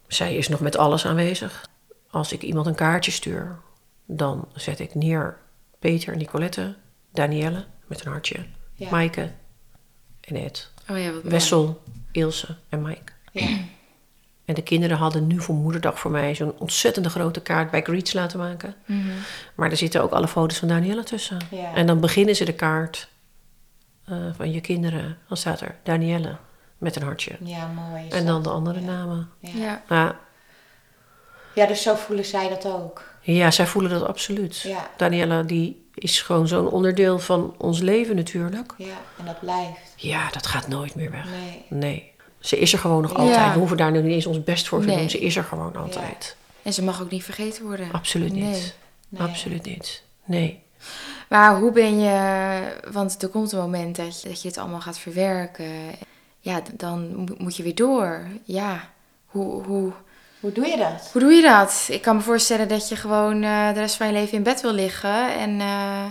[0.07, 1.69] Zij is nog met alles aanwezig.
[2.11, 3.59] Als ik iemand een kaartje stuur,
[4.07, 5.39] dan zet ik neer
[5.79, 6.75] Peter, Nicolette,
[7.13, 8.91] Danielle met een hartje, Ja.
[8.91, 9.31] Maaike
[10.21, 10.71] en Ed.
[10.91, 11.29] Oh ja, wat mooi.
[11.35, 13.13] Wessel, Ilse en Mike.
[13.33, 13.49] Ja.
[14.45, 18.13] En de kinderen hadden nu voor moederdag voor mij zo'n ontzettende grote kaart bij Greets
[18.13, 18.75] laten maken.
[18.87, 19.09] Mhm.
[19.55, 21.39] Maar er zitten ook alle foto's van Danielle tussen.
[21.51, 21.75] Ja.
[21.75, 23.09] En dan beginnen ze de kaart
[24.05, 25.19] eh, van je kinderen.
[25.29, 26.37] Dan staat er Danielle
[26.79, 27.37] met een hartje.
[27.41, 28.09] Ja, mooi.
[28.09, 28.45] En dan dat.
[28.45, 28.87] de andere Ja.
[28.87, 29.31] namen.
[29.39, 29.51] Ja.
[29.55, 29.83] Ja.
[29.89, 30.19] Ja,
[31.55, 33.14] ja, dus zo voelen zij dat ook.
[33.33, 34.61] Ja, zij voelen dat absoluut.
[34.61, 34.91] Ja.
[34.97, 38.75] Danielle die is gewoon zo'n onderdeel van ons leven natuurlijk.
[38.77, 39.93] Ja, en dat blijft.
[39.97, 41.25] Ja, dat gaat nooit meer weg.
[41.31, 41.65] Nee.
[41.69, 42.13] Nee.
[42.39, 43.17] Ze is er gewoon nog Ja.
[43.19, 43.53] altijd.
[43.53, 44.97] We hoeven daar nu niet eens ons best voor te Nee.
[44.97, 45.11] doen.
[45.11, 46.37] Ze is er gewoon altijd.
[46.63, 47.93] En ze mag ook niet vergeten worden.
[47.93, 48.43] Absoluut niet.
[48.43, 48.73] Nee.
[49.09, 49.29] Nee.
[49.29, 50.03] Absoluut niet.
[50.25, 50.63] Nee.
[51.29, 52.63] Maar hoe ben je...
[52.93, 55.67] Want er komt een moment dat je, dat je het allemaal gaat verwerken.
[56.41, 58.27] Ja, dan mo- moet je weer door.
[58.45, 58.91] Ja,
[59.27, 59.93] hoe, hoe,
[60.45, 61.09] Hoe doe je dat?
[61.13, 61.87] hoe doe je dat?
[61.91, 64.61] Ik kan me voorstellen dat je gewoon eh, de rest van je leven in bed
[64.61, 65.39] wil liggen.
[65.39, 66.05] En eh,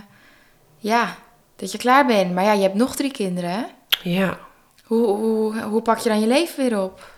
[0.78, 1.16] ja,
[1.56, 2.34] dat je klaar bent.
[2.34, 3.50] Maar ja, je hebt nog drie kinderen.
[3.50, 3.64] hè?
[4.04, 4.38] Ja.
[4.84, 7.12] Hoe, hoe, hoe pak je dan je leven weer op?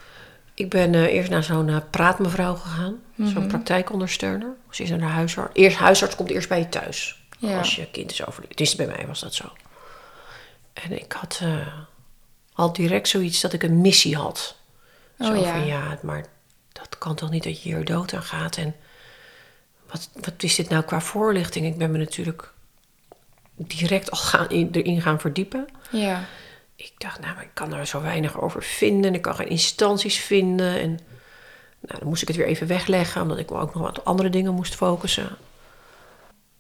[0.53, 2.99] Ik ben eh, eerst naar zo'n praatmevrouw gegaan.
[3.17, 3.47] Zo'n Mhm.
[3.47, 4.53] praktijkondersteuner.
[4.69, 5.51] Ze is naar de huisarts.
[5.53, 7.23] Eerst, huisarts komt eerst bij je thuis.
[7.37, 7.57] Ja.
[7.57, 8.55] Als je kind is overleden.
[8.55, 9.45] Dus bij mij was dat zo.
[10.73, 11.67] En ik had eh,
[12.53, 14.55] al direct zoiets dat ik een missie had.
[15.19, 15.51] Oh zo ja.
[15.51, 16.25] van ja, maar
[16.89, 18.57] dat kan toch niet dat je hier dood aan gaat.
[18.57, 18.75] En
[19.91, 21.65] wat, wat is dit nou qua voorlichting?
[21.65, 22.53] Ik ben me natuurlijk
[23.55, 25.67] direct al gaan in, erin gaan verdiepen.
[25.91, 26.23] Ja.
[26.75, 29.13] Ik dacht, nou, maar ik kan er zo weinig over vinden.
[29.13, 30.79] Ik kan geen instanties vinden.
[30.79, 30.89] En
[31.79, 34.53] nou, dan moest ik het weer even wegleggen, omdat ik ook nog wat andere dingen
[34.53, 35.27] moest focussen.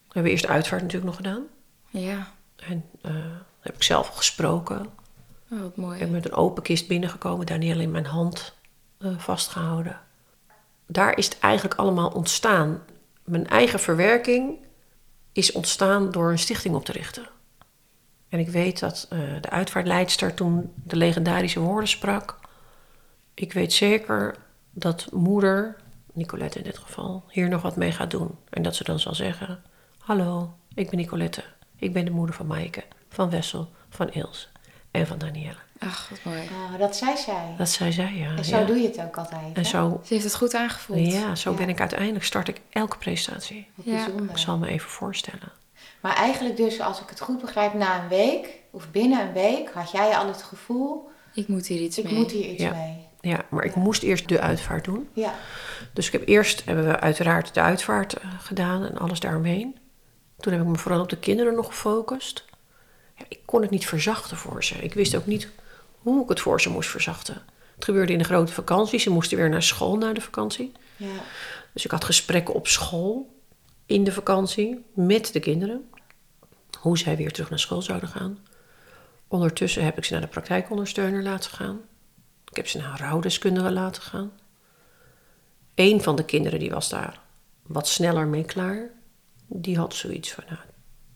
[0.07, 1.43] We hebben eerst de uitvaart natuurlijk nog gedaan.
[1.89, 2.31] Ja.
[2.55, 3.13] En eh,
[3.59, 4.89] heb ik zelf gesproken.
[5.51, 5.93] Oh, wat mooi.
[5.93, 8.53] Ik ben met een open kist binnengekomen, Danielle in mijn hand
[8.97, 9.99] eh, vastgehouden.
[10.87, 12.83] Daar is het eigenlijk allemaal ontstaan.
[13.23, 14.57] Mijn eigen verwerking
[15.31, 17.27] is ontstaan door een stichting op te richten.
[18.29, 22.39] En ik weet dat eh, de uitvaartleidster toen de legendarische woorden sprak.
[23.33, 24.35] Ik weet zeker
[24.71, 25.75] dat moeder,
[26.13, 28.37] Nicolette in dit geval, hier nog wat mee gaat doen.
[28.49, 29.63] En dat ze dan zal zeggen:
[29.97, 31.43] Hallo, ik ben Nicolette.
[31.75, 34.47] Ik ben de moeder van Maaike, van Wessel, van Ilse
[34.91, 35.64] en van Danielle.
[35.79, 36.39] Ach, wat mooi.
[36.73, 37.53] Oh, dat zei zij.
[37.57, 38.35] Dat zei zij, ja.
[38.37, 38.65] En zo ja.
[38.65, 39.41] doe je het ook altijd.
[39.53, 39.63] En hè?
[39.63, 41.11] zo, Ze heeft het goed aangevoeld.
[41.11, 41.57] ja, zo Ja.
[41.57, 43.67] ben ik uiteindelijk, start ik elke prestatie.
[43.75, 43.91] Wat Ja.
[43.91, 44.29] bijzonder.
[44.29, 45.51] Ik zal me even voorstellen.
[46.01, 49.69] Maar eigenlijk dus, als ik het goed begrijp, na een week of binnen een week
[49.73, 52.13] had jij al het gevoel, Ik moet hier iets ik mee.
[52.13, 52.71] moet hier iets Ja.
[52.73, 53.03] mee.
[53.21, 53.81] Ja, maar ik Ja.
[53.81, 55.07] moest eerst de uitvaart doen.
[55.13, 55.33] Ja,
[55.93, 59.77] Dus ik heb eerst, hebben we uiteraard de uitvaart eh, gedaan en alles daaromheen.
[60.39, 62.45] Toen heb ik me vooral op de kinderen nog gefocust.
[63.15, 64.75] Ja, ik kon het niet verzachten voor ze.
[64.75, 65.49] Ik wist ook niet
[66.05, 67.41] hoe ik het voor ze moest verzachten.
[67.75, 68.99] Het gebeurde in de grote vakantie.
[68.99, 70.71] Ze moesten weer naar school na de vakantie.
[70.97, 71.07] ja,
[71.73, 73.39] Dus ik had gesprekken op school
[73.85, 75.89] in de vakantie met de kinderen.
[76.79, 78.37] Hoe zij weer terug naar school zouden gaan.
[79.27, 81.81] Ondertussen heb ik ze naar de praktijkondersteuner laten gaan.
[82.49, 84.31] Ik heb ze naar rouwdeskundige laten gaan.
[85.75, 87.19] Eén van de kinderen die was daar
[87.61, 88.89] wat sneller mee klaar.
[89.47, 90.59] Die had zoiets van, nou,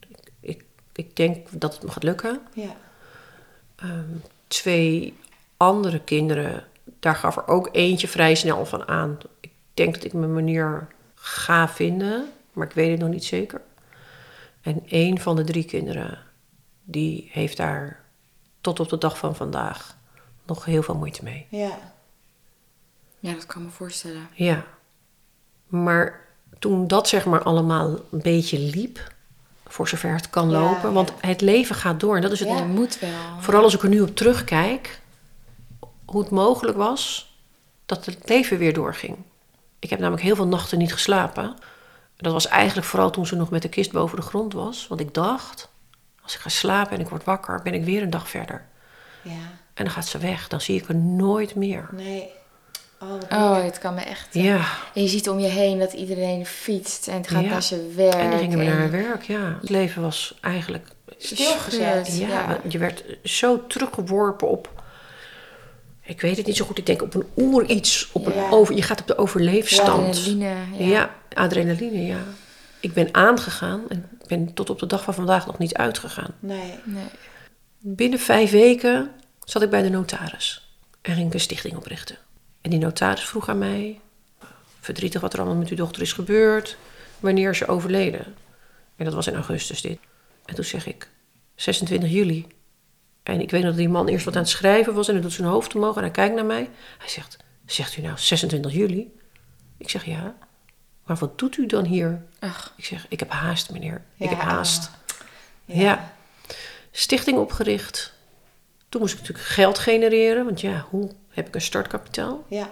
[0.08, 2.42] ik, ik, ik denk dat het me gaat lukken.
[2.54, 2.76] ja.
[3.76, 4.16] Ehm,
[4.50, 5.18] twee
[5.58, 6.64] andere kinderen,
[7.00, 9.18] daar gaf er ook eentje vrij snel van aan.
[9.40, 13.62] Ik denk dat ik mijn manier ga vinden, maar ik weet het nog niet zeker.
[14.62, 16.18] En één van de drie kinderen,
[16.84, 18.04] die heeft daar
[18.62, 19.98] tot op de dag van vandaag
[20.46, 21.46] nog heel veel moeite mee.
[21.50, 21.98] ja.
[23.22, 24.28] Ja, dat kan me voorstellen.
[24.34, 24.66] Ja,
[25.68, 26.26] maar
[26.60, 29.14] toen dat zeg maar allemaal een beetje liep,
[29.70, 32.50] voor zover het kan Ja, lopen, want het leven gaat door en dat is het
[32.50, 32.64] Ja.
[32.64, 33.10] Moet wel.
[33.40, 35.02] Vooral als ik er nu op terugkijk,
[36.06, 37.34] hoe het mogelijk was
[37.86, 39.18] dat het leven weer doorging.
[39.80, 41.56] Ik heb namelijk heel veel nachten niet geslapen.
[42.18, 44.88] Dat was eigenlijk vooral toen ze nog met de kist boven de grond was.
[44.88, 45.70] Want ik dacht,
[46.24, 48.66] als ik ga slapen en ik word wakker, ben ik weer een dag verder.
[49.22, 49.32] Ja,
[49.74, 51.90] En dan gaat ze weg, dan zie ik haar nooit meer.
[51.92, 52.30] nee.
[53.02, 54.28] Oh, Oh, het kan me echt.
[54.32, 57.50] Ja, En je ziet om je heen dat iedereen fietst en het gaat Ja.
[57.50, 58.14] naar zijn werk.
[58.14, 59.58] en die gingen weer en- naar haar werk, ja.
[59.62, 60.88] Het leven was eigenlijk...
[61.18, 62.08] Stilgezet.
[62.08, 64.84] Scheurt, Ja, je werd zo teruggeworpen op...
[66.04, 66.78] Ik weet het niet zo goed.
[66.78, 68.10] Ik denk op een oer iets.
[68.12, 68.50] Op een Ja.
[68.50, 70.18] over, je gaat op de overleefstand.
[70.18, 70.56] Adrenaline.
[70.78, 70.86] Ja.
[70.88, 71.16] Ja.
[71.34, 72.18] adrenaline, ja.
[72.80, 76.34] Ik ben aangegaan en ben tot op de dag van vandaag nog niet uitgegaan.
[76.40, 76.74] Nee.
[76.84, 77.04] Nee.
[77.80, 79.12] Binnen vijf weken
[79.44, 80.70] zat ik bij de notaris
[81.02, 82.18] en ging ik een stichting oprichten.
[82.62, 84.00] En die notaris vroeg aan mij,
[84.80, 86.78] verdrietig wat er allemaal met uw dochter is gebeurd,
[87.20, 88.36] wanneer is ze overleden?
[88.96, 90.00] En dat was in augustus dit.
[90.46, 91.10] En toen zeg ik,
[91.56, 92.48] 26 juli.
[93.24, 95.34] En ik weet dat die man eerst wat aan het schrijven was en hij doet
[95.34, 96.70] zijn hoofd omhoog en hij kijkt naar mij.
[96.98, 99.14] Hij zegt, zegt u nou 26 juli?
[99.78, 100.36] Ik zeg ja.
[101.06, 102.26] Maar wat doet u dan hier?
[102.40, 104.02] Ach, Ik zeg, ik heb haast meneer.
[104.18, 104.92] Ik heb haast.
[105.66, 105.82] Ja.
[105.82, 106.14] Ja.
[106.92, 108.14] Stichting opgericht.
[108.90, 112.44] Toen moest ik natuurlijk geld genereren, want ja, hoe heb ik een startkapitaal?
[112.48, 112.70] Ja.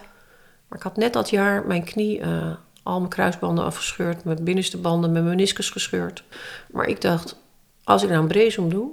[0.67, 2.51] Maar ik had net dat jaar mijn knie, eh,
[2.83, 6.23] al mijn kruisbanden afgescheurd, mijn binnenste banden, mijn meniscus gescheurd.
[6.71, 7.35] Maar ik dacht,
[7.83, 8.91] als ik nou een brace om doe,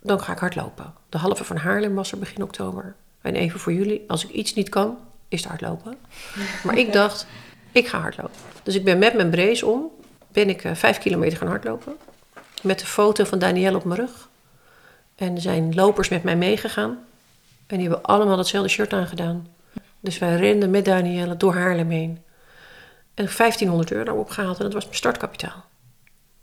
[0.00, 0.94] dan ga ik hardlopen.
[1.08, 2.94] De halve van Haarlem was er begin oktober.
[3.20, 5.96] En even voor jullie, als ik iets niet kan, is het hardlopen.
[6.64, 7.26] Maar ik dacht,
[7.72, 8.36] ik ga hardlopen.
[8.62, 9.90] Dus ik ben met mijn brace om,
[10.28, 11.96] ben ik eh, vijf kilometer gaan hardlopen.
[12.62, 14.28] Met de foto van Danielle op mijn rug.
[15.14, 16.98] En er zijn lopers met mij meegegaan.
[17.66, 19.46] En die hebben allemaal datzelfde shirt aangedaan.
[20.00, 22.18] Dus wij renden met Danielle door Haarlem heen.
[23.14, 25.64] En 1500 euro opgehaald en dat was mijn startkapitaal.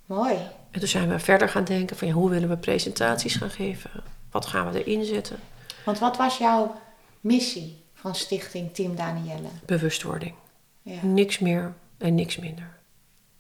[0.05, 0.33] Mooi.
[0.71, 3.89] En toen zijn we verder gaan denken van ja, hoe willen we presentaties gaan geven?
[4.31, 5.39] Wat gaan we erin zetten?
[5.86, 6.81] Want wat was jouw
[7.19, 9.47] missie van Stichting Team Danielle?
[9.65, 10.33] Bewustwording.
[10.81, 10.97] Ja.
[11.01, 12.77] Niks meer en niks minder.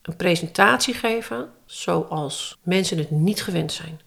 [0.01, 3.99] Een presentatie geven zoals mensen het niet gewend zijn.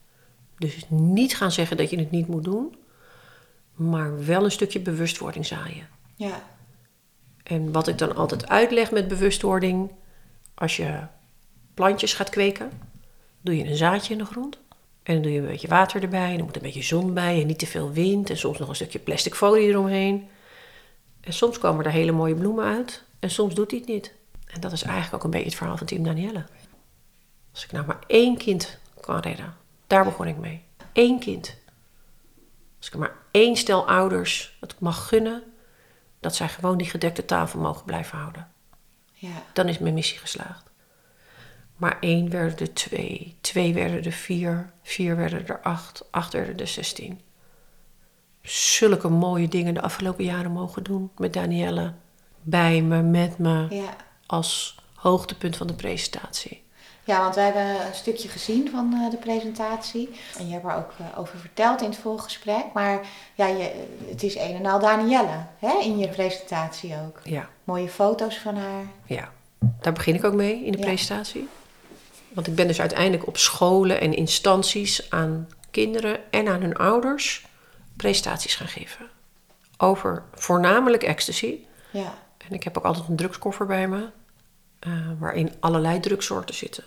[0.58, 2.76] Dus niet gaan zeggen dat je het niet moet doen,
[3.76, 5.88] maar wel een stukje bewustwording zaaien.
[6.14, 6.42] Ja.
[7.42, 9.90] En wat ik dan altijd uitleg met bewustwording,
[10.54, 10.98] als je
[11.74, 12.70] plantjes gaat kweken,
[13.40, 14.58] doe je een zaadje in de grond.
[15.02, 17.40] En dan doe je een beetje water erbij, en er moet een beetje zon bij
[17.40, 20.28] en niet te veel wind en soms nog een stukje plastic folie eromheen.
[21.20, 24.12] En soms komen er hele mooie bloemen uit en soms doet hij het niet.
[24.46, 26.44] En dat is eigenlijk ook een beetje het verhaal van Team Danielle.
[27.52, 29.54] Als ik nou maar één kind kan redden,
[29.86, 30.62] daar begon ik mee.
[30.92, 31.56] Eén kind.
[32.86, 35.42] Als ik maar één stel ouders het mag gunnen
[36.20, 38.48] dat zij gewoon die gedekte tafel mogen blijven houden.
[39.12, 39.42] Ja.
[39.52, 40.70] Dan is mijn missie geslaagd.
[41.76, 46.56] Maar één werden er twee, twee werden er vier, vier werden er acht, acht werden
[46.56, 47.20] er zestien.
[48.42, 51.94] Zulke mooie dingen de afgelopen jaren mogen doen met Danielle.
[52.42, 53.96] Bij me, met me, Ja.
[54.26, 56.64] als hoogtepunt van de presentatie.
[57.06, 60.10] Ja, want we hebben een stukje gezien van eh, de presentatie.
[60.38, 62.64] En je hebt er ook eh, over verteld in het voorgesprek.
[62.74, 67.20] Maar ja, je, het is een en al Danielle hè, in je presentatie ook.
[67.22, 68.84] Ja, Mooie foto's van haar.
[69.06, 69.28] ja.
[69.80, 70.84] Daar begin ik ook mee in de Ja.
[70.84, 71.48] presentatie.
[72.28, 77.46] Want ik ben dus uiteindelijk op scholen en instanties aan kinderen en aan hun ouders
[77.96, 79.06] presentaties gaan geven.
[79.76, 81.58] Over voornamelijk ecstasy.
[81.90, 82.14] Ja,
[82.48, 84.08] En ik heb ook altijd een drugskoffer bij me,
[84.78, 86.84] eh, waarin allerlei drugsoorten zitten.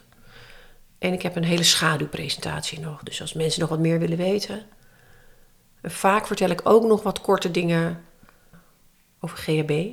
[1.00, 3.04] En ik heb een hele schaduwpresentatie nog.
[3.04, 4.64] Dus als mensen nog wat meer willen weten.
[5.82, 8.04] En vaak vertel ik ook nog wat korte dingen
[9.20, 9.88] over GHB.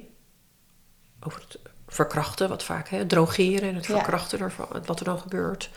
[1.20, 3.94] Over het verkrachten, wat vaak, hè, het drogeren en het Ja.
[3.94, 5.70] verkrachten ervan, wat er dan gebeurt.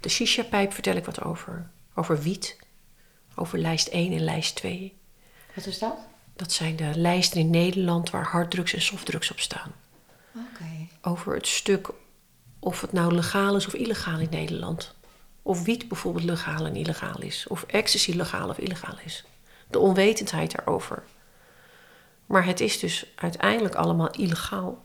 [0.00, 1.70] De shisha-pijp vertel ik wat over.
[1.94, 2.56] Over wiet.
[3.34, 4.96] Over lijst 1 en lijst 2.
[5.54, 5.96] wat is dat?
[6.36, 9.72] Dat zijn de lijsten in Nederland waar harddrugs en softdrugs op staan.
[10.34, 10.86] Oké.
[11.02, 11.88] Over het stuk
[12.58, 14.94] of het nou legaal is of illegaal in Nederland.
[15.42, 17.46] Of wiet bijvoorbeeld legaal en illegaal is.
[17.48, 19.24] Of ecstasy legaal of illegaal is.
[19.70, 21.02] De onwetendheid daarover.
[22.26, 24.84] Maar het is dus uiteindelijk allemaal illegaal.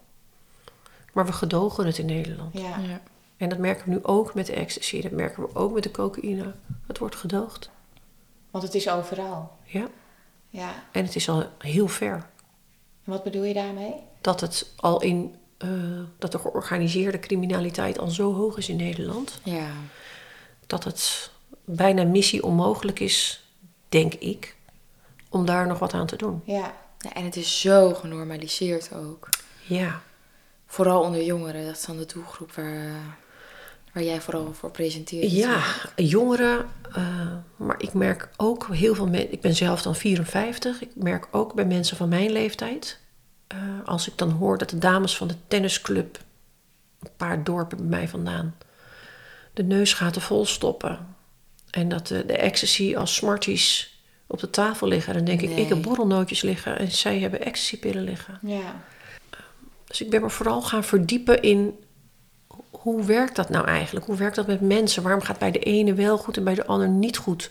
[1.13, 2.53] Maar we gedogen het in Nederland.
[2.53, 2.77] Ja.
[2.77, 3.01] ja.
[3.38, 5.01] En dat merken we nu ook met de ecstasy.
[5.01, 6.53] Dat merken we ook met de cocaïne.
[6.88, 7.69] Het wordt gedoogd.
[8.51, 9.57] want het is overal.
[9.63, 9.88] Ja.
[10.49, 10.83] Ja.
[10.91, 12.13] En het is al heel ver.
[13.03, 13.93] En wat bedoel je daarmee?
[14.23, 15.69] dat het al in eh,
[16.17, 19.67] dat de georganiseerde criminaliteit al zo hoog is in Nederland, ja.
[20.67, 21.32] dat het
[21.65, 23.47] bijna missie onmogelijk is,
[23.89, 24.56] denk ik,
[25.30, 26.41] om daar nog wat aan te doen.
[26.45, 26.73] Ja.
[26.97, 29.30] Ja, En het is zo genormaliseerd ook.
[29.65, 30.02] Ja,
[30.73, 33.17] Vooral onder jongeren, dat is dan de doelgroep waar,
[33.93, 35.32] waar jij vooral voor presenteert.
[35.32, 35.63] ja
[35.95, 40.89] jongeren, eh, maar ik merk ook heel veel mensen, ik ben zelf dan 54, ik
[40.95, 42.99] merk ook bij mensen van mijn leeftijd,
[43.53, 46.19] eh, als ik dan hoor dat de dames van de tennisclub,
[46.99, 48.55] een paar dorpen bij mij vandaan,
[49.53, 51.15] de neusgaten vol stoppen.
[51.69, 55.13] En dat de, de ecstasy als smarties op de tafel liggen.
[55.13, 58.39] Dan denk ik, ik heb borrelnootjes liggen en zij hebben ecstasypillen liggen.
[58.41, 58.83] Ja.
[59.87, 61.83] Dus ik ben me vooral gaan verdiepen in
[62.69, 64.05] hoe werkt dat nou eigenlijk?
[64.05, 65.03] Hoe werkt dat met mensen?
[65.03, 67.49] Waarom gaat bij de ene wel goed en bij de ander niet goed?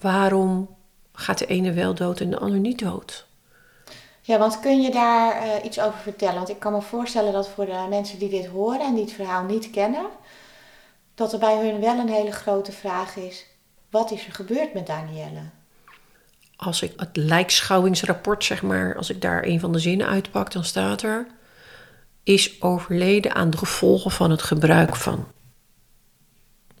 [0.00, 0.76] Waarom
[1.12, 3.26] gaat de ene wel dood en de ander niet dood?
[4.28, 6.34] Ja, want kun je daar eh, iets over vertellen?
[6.34, 9.12] Want ik kan me voorstellen dat voor de mensen die dit horen en die het
[9.12, 10.06] verhaal niet kennen,
[11.14, 13.46] dat er bij hun wel een hele grote vraag is:
[13.90, 15.40] wat is er gebeurd met Danielle?
[16.56, 20.64] Als ik het lijkschouwingsrapport, zeg maar, als ik daar een van de zinnen uitpak, dan
[20.64, 21.26] staat er:
[22.22, 25.26] is overleden aan de gevolgen van het gebruik van.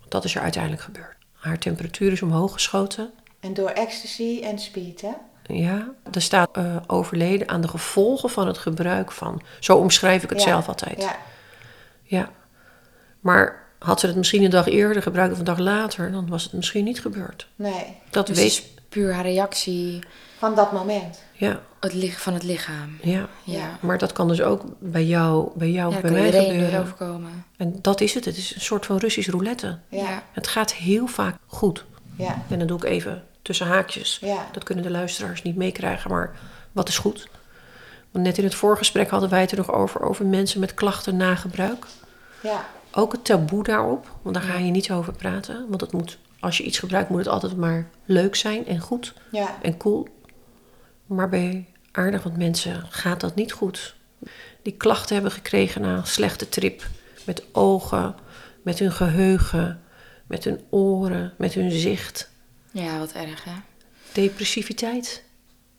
[0.08, 1.16] Dat is er uiteindelijk gebeurd.
[1.32, 3.10] Haar temperatuur is omhoog geschoten.
[3.40, 5.12] En door ecstasy en speed, hè?
[5.48, 9.42] Ja, er staat eh, overleden aan de gevolgen van het gebruik van.
[9.60, 11.02] Zo omschrijf ik het Ja, zelf altijd.
[11.02, 11.16] Ja,
[12.02, 12.30] Ja.
[13.20, 16.42] Maar had ze het misschien een dag eerder gebruikt of een dag later, dan was
[16.42, 17.48] het misschien niet gebeurd.
[17.56, 17.96] nee.
[18.10, 19.98] Dat Dus weet het is puur haar reactie
[20.38, 21.22] Van dat moment.
[21.32, 22.98] Ja, het lig- van het lichaam.
[23.02, 23.28] ja.
[23.44, 23.78] Ja.
[23.80, 26.80] Maar dat kan dus ook bij jou, bij jou Ja, bij kan mij gebeuren.
[26.80, 27.44] overkomen.
[27.56, 28.24] En dat is het.
[28.24, 29.78] Het is een soort van Russisch roulette.
[29.88, 31.84] Ja, Het gaat heel vaak goed.
[32.16, 34.18] ja, En dan doe ik even tussen haakjes.
[34.20, 34.46] ja.
[34.52, 36.36] Dat kunnen de luisteraars niet meekrijgen, maar
[36.72, 37.28] wat is goed?
[38.10, 41.16] Want net in het voorgesprek hadden wij het er nog over, over mensen met klachten
[41.16, 41.86] na gebruik.
[42.40, 42.64] ja.
[42.92, 45.66] Ook het taboe daarop, want daar ga je niet over praten.
[45.68, 49.14] Want het moet, als je iets gebruikt, moet het altijd maar leuk zijn en goed
[49.30, 49.56] ja.
[49.62, 50.08] en cool.
[51.06, 53.94] Maar bij aardig wat mensen gaat dat niet goed.
[54.62, 56.86] Die klachten hebben gekregen na een slechte trip.
[57.26, 58.14] Met ogen,
[58.62, 59.82] met hun geheugen,
[60.26, 62.30] met hun oren, met hun zicht.
[62.82, 63.52] Ja, wat erg hè.
[64.12, 65.24] Depressiviteit.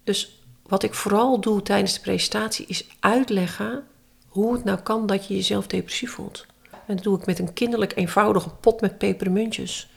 [0.03, 3.83] Dus wat ik vooral doe tijdens de presentatie is uitleggen
[4.27, 6.45] hoe het nou kan dat je jezelf depressief voelt.
[6.71, 9.89] En dat doe ik met een kinderlijk eenvoudige pot met pepermuntjes.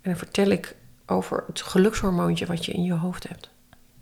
[0.00, 3.48] En dan vertel ik over het gelukshormoontje wat je in je hoofd hebt.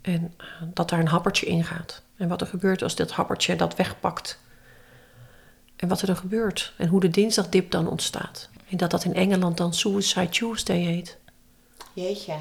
[0.01, 2.01] En eh, dat daar een happertje in gaat.
[2.17, 4.39] En wat er gebeurt als dat happertje dat wegpakt.
[5.75, 6.73] En wat er dan gebeurt.
[6.77, 8.49] En hoe de dinsdagdip dan ontstaat.
[8.69, 11.17] En dat dat in Engeland dan Suicide Tuesday heet.
[11.95, 12.33] Jeetje.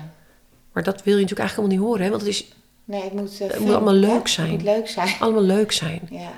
[0.73, 2.03] Maar dat wil je natuurlijk eigenlijk helemaal niet horen.
[2.05, 2.11] Hè?
[2.11, 2.45] Want het is
[2.85, 3.41] Nee, het moet...
[3.41, 4.47] eh, Het moet allemaal leuk zijn.
[4.51, 5.15] Het moet leuk zijn.
[5.21, 6.01] allemaal leuk zijn.
[6.11, 6.33] Ja,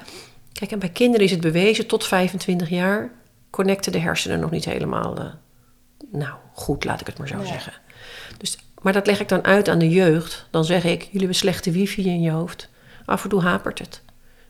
[0.52, 3.10] Kijk, en bij kinderen is het bewezen tot 25 jaar
[3.50, 5.24] connecten de hersenen nog niet helemaal, eh,
[6.12, 7.46] nou goed, laat ik het maar zo Nee.
[7.46, 7.72] zeggen.
[8.38, 10.46] Dus, maar dat leg ik dan uit aan de jeugd.
[10.50, 12.68] Dan zeg ik, jullie hebben slechte wifi in je hoofd.
[13.04, 14.00] Af en toe hapert het.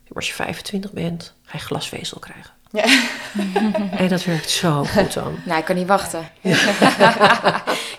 [0.09, 2.53] Maar als je 25 bent, ga je glasvezel krijgen.
[2.77, 2.85] Ja.
[3.99, 5.39] En dat werkt zo goed dan.
[5.45, 6.29] Nou, ik kan niet wachten.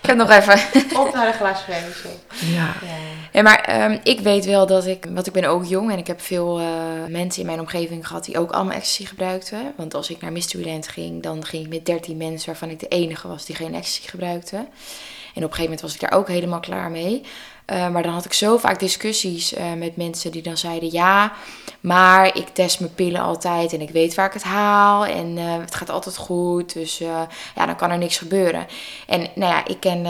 [0.02, 0.60] heb nog even.
[0.98, 2.20] op naar de glasvezel.
[2.30, 3.08] Ja, Ja.
[3.32, 6.06] Ja, maar ehm, ik weet wel dat ik, want ik ben ook jong en ik
[6.06, 6.66] heb veel eh,
[7.08, 9.72] mensen in mijn omgeving gehad die ook allemaal ecstasy gebruikten.
[9.76, 12.88] Want als ik naar Mysteryland ging, dan ging ik met 13 mensen waarvan ik de
[12.88, 14.56] enige was die geen ecstasy gebruikte.
[14.56, 17.22] En op een gegeven moment was ik daar ook helemaal klaar mee.
[17.68, 21.32] Eh, maar dan had ik zo vaak discussies eh, met mensen die dan zeiden: Ja,
[21.80, 25.44] maar ik test mijn pillen altijd en ik weet waar ik het haal en eh,
[25.60, 26.72] het gaat altijd goed.
[26.72, 28.66] Dus ja, dan kan er niks gebeuren.
[29.06, 30.06] En nou ja, ik ken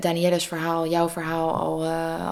[0.00, 1.84] Danielle's verhaal, jouw verhaal al,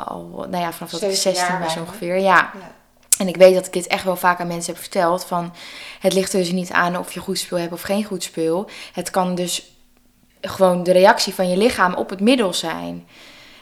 [0.04, 2.18] al nou ja, vanaf dat ik Zeven 16 jaar was ongeveer.
[2.18, 2.22] Ja.
[2.22, 2.72] Ja.
[3.18, 5.24] En ik weet dat ik dit echt wel vaak aan mensen heb verteld.
[5.24, 5.54] Van,
[6.00, 8.68] het ligt er dus niet aan of je goed spul hebt of geen goed spul.
[8.92, 9.72] Het kan dus
[10.40, 13.06] gewoon de reactie van je lichaam op het middel zijn.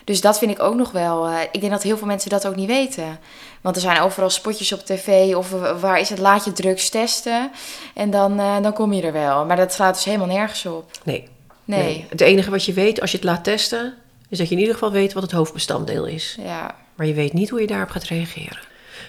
[0.04, 1.26] Dus dat vind ik ook nog wel.
[1.26, 3.18] eh, ik denk dat heel veel mensen dat ook niet weten.
[3.60, 7.50] Want er zijn overal spotjes op tv of waar is het laat je drugs testen.
[7.94, 9.46] En dan, eh, dan kom je er wel.
[9.46, 10.90] Maar dat slaat dus helemaal nergens op.
[11.04, 11.28] nee.
[11.64, 12.06] Nee.
[12.08, 13.94] Het enige wat je weet als je het laat testen,
[14.28, 16.36] is dat je in ieder geval weet wat het hoofdbestanddeel is.
[16.44, 16.74] Ja.
[16.94, 18.58] Maar je weet niet hoe je daarop gaat reageren.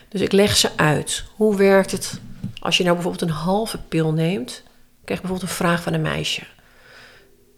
[0.10, 1.24] Dus ik leg ze uit.
[1.36, 2.20] Hoe werkt het
[2.60, 4.52] als je nou bijvoorbeeld een halve pil neemt?
[5.00, 6.42] Ik krijg bijvoorbeeld een vraag van een meisje.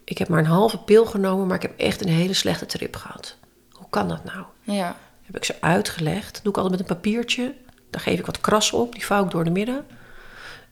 [0.06, 2.96] Ik heb maar een halve pil genomen, maar ik heb echt een hele slechte trip
[2.96, 3.36] gehad.
[3.70, 4.44] Hoe kan dat nou?
[4.62, 4.96] Ja.
[5.22, 6.40] Heb ik ze uitgelegd.
[6.42, 7.54] Doe ik altijd met een papiertje.
[7.90, 8.92] Daar geef ik wat kras op.
[8.92, 9.86] Die vouw ik door de midden.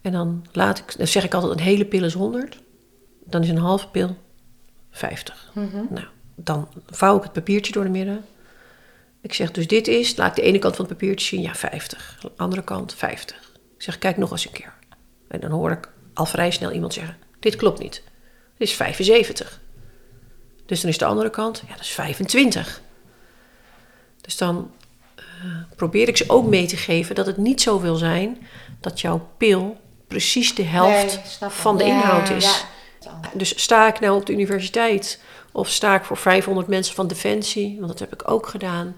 [0.00, 2.58] En dan, laat ik, dan zeg ik altijd een hele pil is 100.
[3.24, 4.16] Dan is een halve pil
[4.90, 5.50] 50.
[5.90, 8.24] Nou, dan vouw ik het papiertje door de midden.
[9.20, 11.54] Ik zeg dus dit is, laat ik de ene kant van het papiertje zien, ja
[11.54, 12.18] 50.
[12.20, 13.52] De andere kant 50.
[13.76, 14.72] Ik zeg kijk nog eens een keer.
[15.28, 18.02] En dan hoor ik al vrij snel iemand zeggen, dit klopt niet.
[18.56, 19.60] Is 75.
[20.66, 22.82] Dus dan is de andere kant, ja dat is 25.
[24.20, 24.70] Dus dan
[25.14, 25.24] eh,
[25.76, 28.46] probeer ik ze ook mee te geven dat het niet zo wil zijn
[28.80, 29.76] dat jouw pil
[30.08, 32.64] precies de helft Nee, van de Ja, inhoud is.
[33.00, 33.20] Ja.
[33.34, 35.20] Dus sta ik nou op de universiteit
[35.52, 38.96] of sta ik voor 500 mensen van Defensie, want dat heb ik ook gedaan.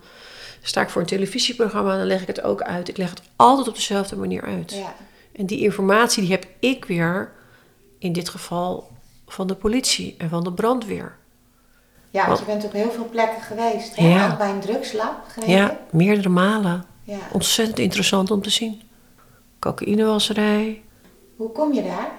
[0.63, 2.89] Sta ik voor een televisieprogramma, dan leg ik het ook uit.
[2.89, 4.73] Ik leg het altijd op dezelfde manier uit.
[4.73, 4.95] Ja.
[5.33, 7.33] En die informatie die heb ik weer,
[7.99, 8.91] in dit geval
[9.27, 11.17] van de politie en van de brandweer.
[12.11, 13.97] ja, want je bent op heel veel plekken geweest.
[13.97, 14.09] Hè?
[14.09, 14.31] Ja.
[14.31, 16.85] Ook bij een drugslab, Ja, meerdere malen.
[17.05, 17.19] Ja.
[17.33, 18.81] Ontzettend interessant om te zien.
[19.59, 20.83] Cocaïnewasserij,
[21.37, 22.11] Hoe kom je daar?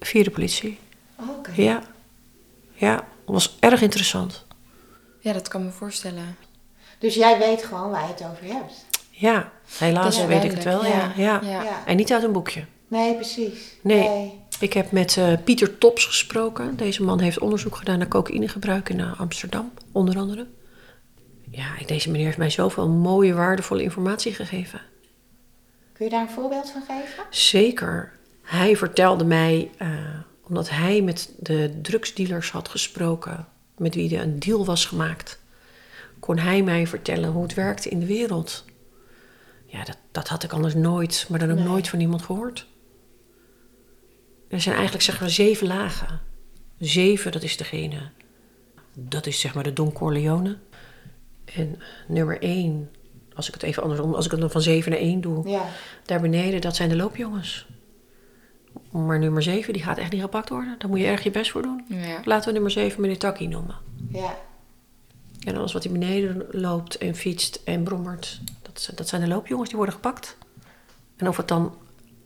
[0.00, 0.78] via de politie.
[1.20, 1.50] Oh, Oké.
[1.54, 1.82] Ja,
[2.74, 4.44] ja, dat was erg interessant.
[5.18, 6.36] ja, dat kan ik me voorstellen.
[6.98, 8.84] Dus jij weet gewoon waar je het over hebt.
[9.10, 10.80] Ja, helaas Ja, weet ik het wel.
[10.80, 11.40] duidelijk, Ja, ja.
[11.50, 11.62] Ja.
[11.62, 11.86] Ja.
[11.86, 12.64] En niet uit een boekje.
[12.88, 13.76] Nee, precies.
[13.80, 14.40] Nee.
[14.62, 16.76] Ik heb met eh, Pieter Tops gesproken.
[16.76, 20.46] Deze man heeft onderzoek gedaan naar cocaïnegebruik in eh, Amsterdam, onder andere.
[21.50, 24.80] Ja, deze meneer heeft mij zoveel mooie, waardevolle informatie gegeven.
[25.92, 27.24] Kun je daar een voorbeeld van geven?
[27.30, 28.12] Zeker.
[28.42, 29.88] Hij vertelde mij, eh,
[30.48, 33.46] omdat hij met de drugsdealers had gesproken,
[33.76, 35.40] met wie er een deal was gemaakt.
[36.20, 38.64] kon hij mij vertellen hoe het werkte in de wereld.
[39.66, 41.66] Ja, dat, dat had ik anders nooit, maar dan ook Nee.
[41.66, 42.66] nooit van iemand gehoord.
[44.52, 46.20] Er zijn eigenlijk zeg maar zeven lagen.
[46.78, 47.98] Zeven, dat is degene.
[48.94, 50.56] Dat is zeg maar de Don Corleone.
[51.44, 51.78] En
[52.08, 52.90] nummer één,
[53.34, 55.64] als ik het even andersom, als ik het dan van zeven naar één doe, Ja.
[56.04, 57.66] daar beneden, dat zijn de loopjongens.
[58.90, 60.74] Maar nummer zeven, die gaat echt niet gepakt worden.
[60.78, 61.84] Daar moet je erg je best voor doen.
[61.88, 62.20] Ja.
[62.24, 63.76] Laten we nummer zeven meneer Taki noemen.
[64.12, 64.38] Ja.
[65.44, 69.68] En alles wat hij beneden loopt en fietst en brommert, dat, dat zijn de loopjongens
[69.68, 70.36] die worden gepakt.
[71.16, 71.74] En of het dan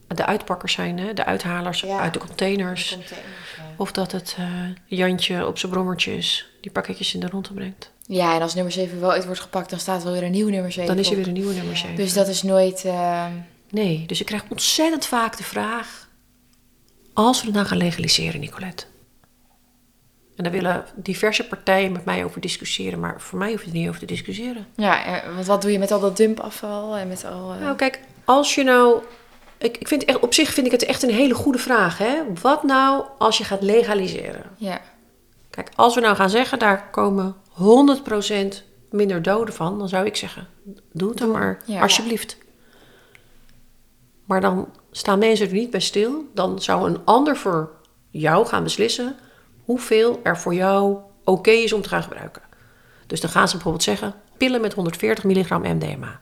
[0.06, 1.98] de uitpakkers zijn, hè, de uithalers Ja.
[1.98, 2.88] uit de containers.
[2.90, 3.62] Containers, ja.
[3.76, 4.46] Of dat het eh,
[4.86, 7.92] Jantje op zijn brommertje is, die pakketjes in de ronde brengt.
[8.06, 10.48] ja, en als nummer 7 wel uit wordt gepakt, dan staat er weer een nieuw
[10.48, 11.96] nummer 7 Dan is er weer een nieuwe nummer 7.
[11.96, 12.84] Dus dat is nooit...
[12.84, 13.26] eh,
[13.70, 16.08] Nee, dus ik krijg ontzettend vaak de vraag...
[17.14, 18.84] als we het nou gaan legaliseren, Nicolette...
[20.36, 23.00] en daar willen diverse partijen met mij over discussiëren...
[23.00, 24.66] maar voor mij hoef je er niet over te discussiëren.
[24.76, 27.52] ja, want wat doe je met al dat dumpafval en met al...
[27.52, 29.02] eh, Nou, kijk, als je nou...
[29.58, 31.98] Ik, ik vind echt, op zich vind ik het echt een hele goede vraag.
[31.98, 32.14] Hè?
[32.42, 34.42] Wat nou als je gaat legaliseren?
[34.56, 34.80] Ja,
[35.50, 40.16] Kijk, als we nou gaan zeggen, daar komen 100% minder doden van, dan zou ik
[40.16, 40.48] zeggen,
[40.92, 41.80] doe het dan maar, Ja.
[41.80, 42.36] alsjeblieft.
[44.24, 46.24] Maar dan staan mensen er niet bij stil.
[46.34, 47.70] Dan zou een ander voor
[48.10, 49.16] jou gaan beslissen
[49.64, 52.42] hoeveel er voor jou oké is om te gaan gebruiken.
[53.06, 56.20] Dus dan gaan ze bijvoorbeeld zeggen, pillen met 140 milligram MDMA.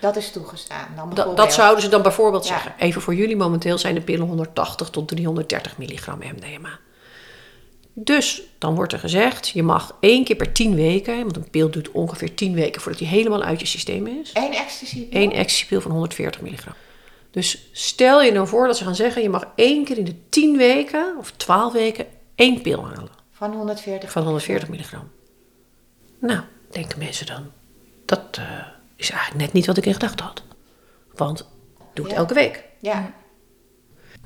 [0.00, 0.88] Dat is toegestaan.
[0.96, 2.52] Dan Dat, zouden ze dan bijvoorbeeld Ja.
[2.52, 2.74] zeggen.
[2.78, 6.78] Even voor jullie, momenteel zijn de pillen 180 tot 330 milligram MDMA.
[7.96, 11.70] Dus dan wordt er gezegd, je mag één keer per 10 weken, want een pil
[11.70, 14.30] duurt ongeveer 10 weken voordat die helemaal uit je systeem is.
[14.32, 15.06] Eén ecstasy.
[15.10, 16.74] Eén ecstasypil van 140 milligram.
[17.30, 20.28] Dus stel je nou voor dat ze gaan zeggen, je mag één keer in de
[20.28, 24.10] 10 weken of 12 weken één pil halen Van 140.
[24.10, 25.10] van 140 milligram.
[26.18, 26.40] Nou,
[26.70, 27.50] denken mensen dan,
[28.04, 28.44] dat eh,
[28.96, 30.42] is eigenlijk net niet wat ik in gedachten had.
[31.14, 31.48] Want
[31.94, 32.20] doe het Ja.
[32.20, 32.64] elke week.
[32.80, 33.10] Ja.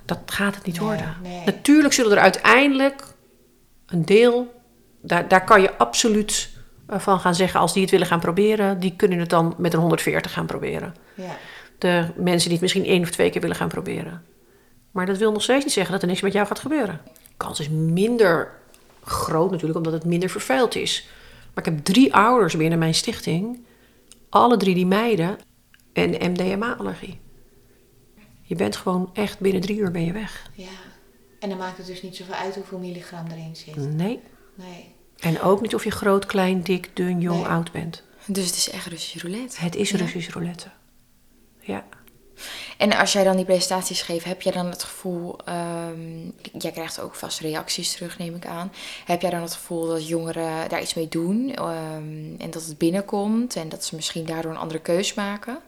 [0.04, 1.16] Dat gaat het niet Nee, worden.
[1.22, 1.42] nee.
[1.44, 3.02] Natuurlijk zullen er uiteindelijk
[3.86, 4.60] een deel,
[5.00, 6.50] daar, daar kan je absoluut
[6.86, 9.72] eh, van gaan zeggen, als die het willen gaan proberen, die kunnen het dan met
[9.72, 10.94] een 140 gaan proberen.
[11.14, 11.36] Ja.
[11.78, 14.24] De mensen die het misschien één of twee keer willen gaan proberen.
[14.90, 17.00] Maar dat wil nog steeds niet zeggen dat er niks met jou gaat gebeuren.
[17.04, 18.52] De kans is minder
[19.04, 21.08] groot natuurlijk, omdat het minder vervuild is.
[21.54, 23.64] Maar ik heb drie ouders binnen mijn stichting.
[24.28, 25.38] Alle drie die meiden
[25.92, 27.20] een MDMA-allergie.
[28.42, 30.50] Je bent gewoon echt binnen drie uur ben je weg.
[30.54, 30.66] ja.
[31.40, 33.76] En dan maakt het dus niet zoveel uit hoeveel milligram erin zit.
[33.76, 34.20] Nee.
[34.54, 34.94] Nee.
[35.18, 37.48] En ook niet of je groot, klein, dik, dun, jong, Nee.
[37.50, 38.02] oud bent.
[38.26, 39.60] dus het is echt Russisch roulette.
[39.60, 39.96] Het is Ja.
[39.98, 40.66] Russisch roulette.
[41.60, 41.84] Ja.
[42.76, 45.36] En als jij dan die presentaties geeft, heb jij dan het gevoel...
[45.44, 48.72] ehm, jij krijgt ook vast reacties terug, neem ik aan.
[49.04, 51.54] Heb jij dan het gevoel dat jongeren daar iets mee doen?
[51.54, 55.58] ehm, en dat het binnenkomt en dat ze misschien daardoor een andere keus maken?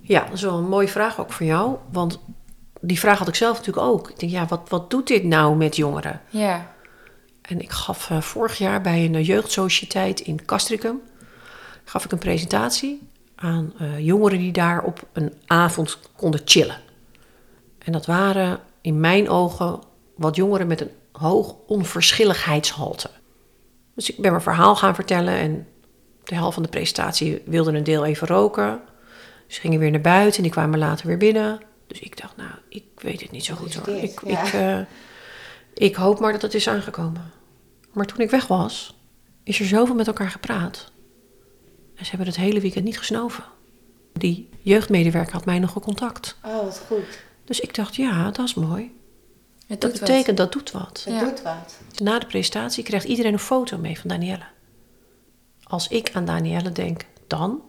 [0.00, 1.76] Ja, dat is wel een mooie vraag ook voor jou.
[1.92, 2.18] Want
[2.80, 4.10] die vraag had ik zelf natuurlijk ook.
[4.10, 6.20] Ik denk, ja, wat, wat doet dit nou met jongeren?
[6.28, 6.74] Ja,
[7.42, 11.00] En ik gaf eh, vorig jaar bij een eh, jeugdsociëteit in Castricum...
[11.84, 16.80] gaf ik een presentatie aan eh, jongeren die daar op een avond konden chillen.
[17.78, 19.80] En dat waren in mijn ogen
[20.16, 23.10] wat jongeren met een hoog onverschilligheidshalte.
[23.94, 25.66] Dus ik ben mijn verhaal gaan vertellen en
[26.24, 28.80] de helft van de presentatie wilde een deel even roken.
[29.46, 31.60] Ze gingen weer naar buiten en die kwamen later weer binnen.
[31.86, 33.88] Dus ik dacht, nou, ik weet het niet zo goed hoor.
[33.88, 34.44] Ik, Ja.
[34.46, 34.78] ik, eh,
[35.74, 37.30] ik hoop maar dat het is aangekomen.
[37.92, 38.96] Maar toen ik weg was,
[39.42, 40.92] is er zoveel met elkaar gepraat.
[41.96, 43.44] En ze hebben het hele weekend niet gesnoven.
[44.12, 46.38] Die jeugdmedewerker had mij nog gecontact.
[46.44, 47.22] Oh, wat goed.
[47.44, 48.92] Dus ik dacht, ja, dat is mooi.
[49.66, 51.02] het Dat betekent, dat doet wat.
[51.04, 51.24] Het Ja.
[51.24, 51.78] doet wat.
[52.02, 54.44] Na de presentatie krijgt iedereen een foto mee van Danielle.
[55.62, 57.60] Als ik aan Danielle denk, dan.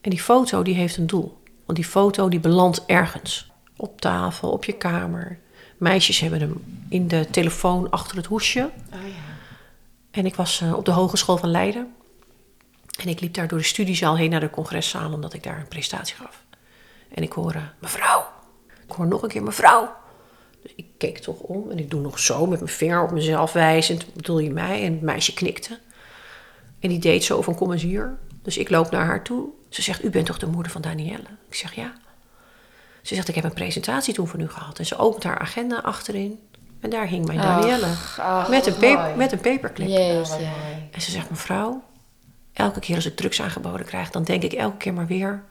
[0.00, 1.38] En die foto die heeft een doel.
[1.64, 3.50] Want die foto die belandt ergens.
[3.76, 5.38] Op tafel, op je kamer.
[5.76, 8.70] Meisjes hebben hem in de telefoon achter het hoesje.
[8.94, 9.14] Oh ja.
[10.10, 11.94] En ik was eh, op de Hogeschool van Leiden.
[12.96, 15.68] En ik liep daar door de studiezaal heen naar de congreszaal, omdat ik daar een
[15.68, 16.44] presentatie gaf.
[17.14, 18.26] En ik hoor, eh, mevrouw.
[18.86, 19.94] Ik hoor nog een keer, mevrouw.
[20.62, 23.52] Dus ik keek toch om en ik doe nog zo met mijn vinger op mezelf
[23.52, 24.14] wijzend.
[24.14, 24.84] Bedoel je mij?
[24.84, 25.78] En het meisje knikte.
[26.80, 28.18] En die deed zo van, kom eens hier.
[28.42, 29.48] Dus ik loop naar haar toe.
[29.68, 31.28] Ze zegt, u bent toch de moeder van Danielle?
[31.48, 31.92] Ik zeg, ja.
[33.02, 34.78] Ze zegt, ik heb een presentatie toen van u gehad.
[34.78, 36.38] En ze opent haar agenda achterin.
[36.80, 37.86] En daar hing mijn Danielle.
[38.16, 39.88] ach, met, een paper, met een paperclip.
[40.92, 41.82] En ze zegt, mevrouw,
[42.56, 45.42] elke keer als ik drugs aangeboden krijg, dan denk ik elke keer maar weer,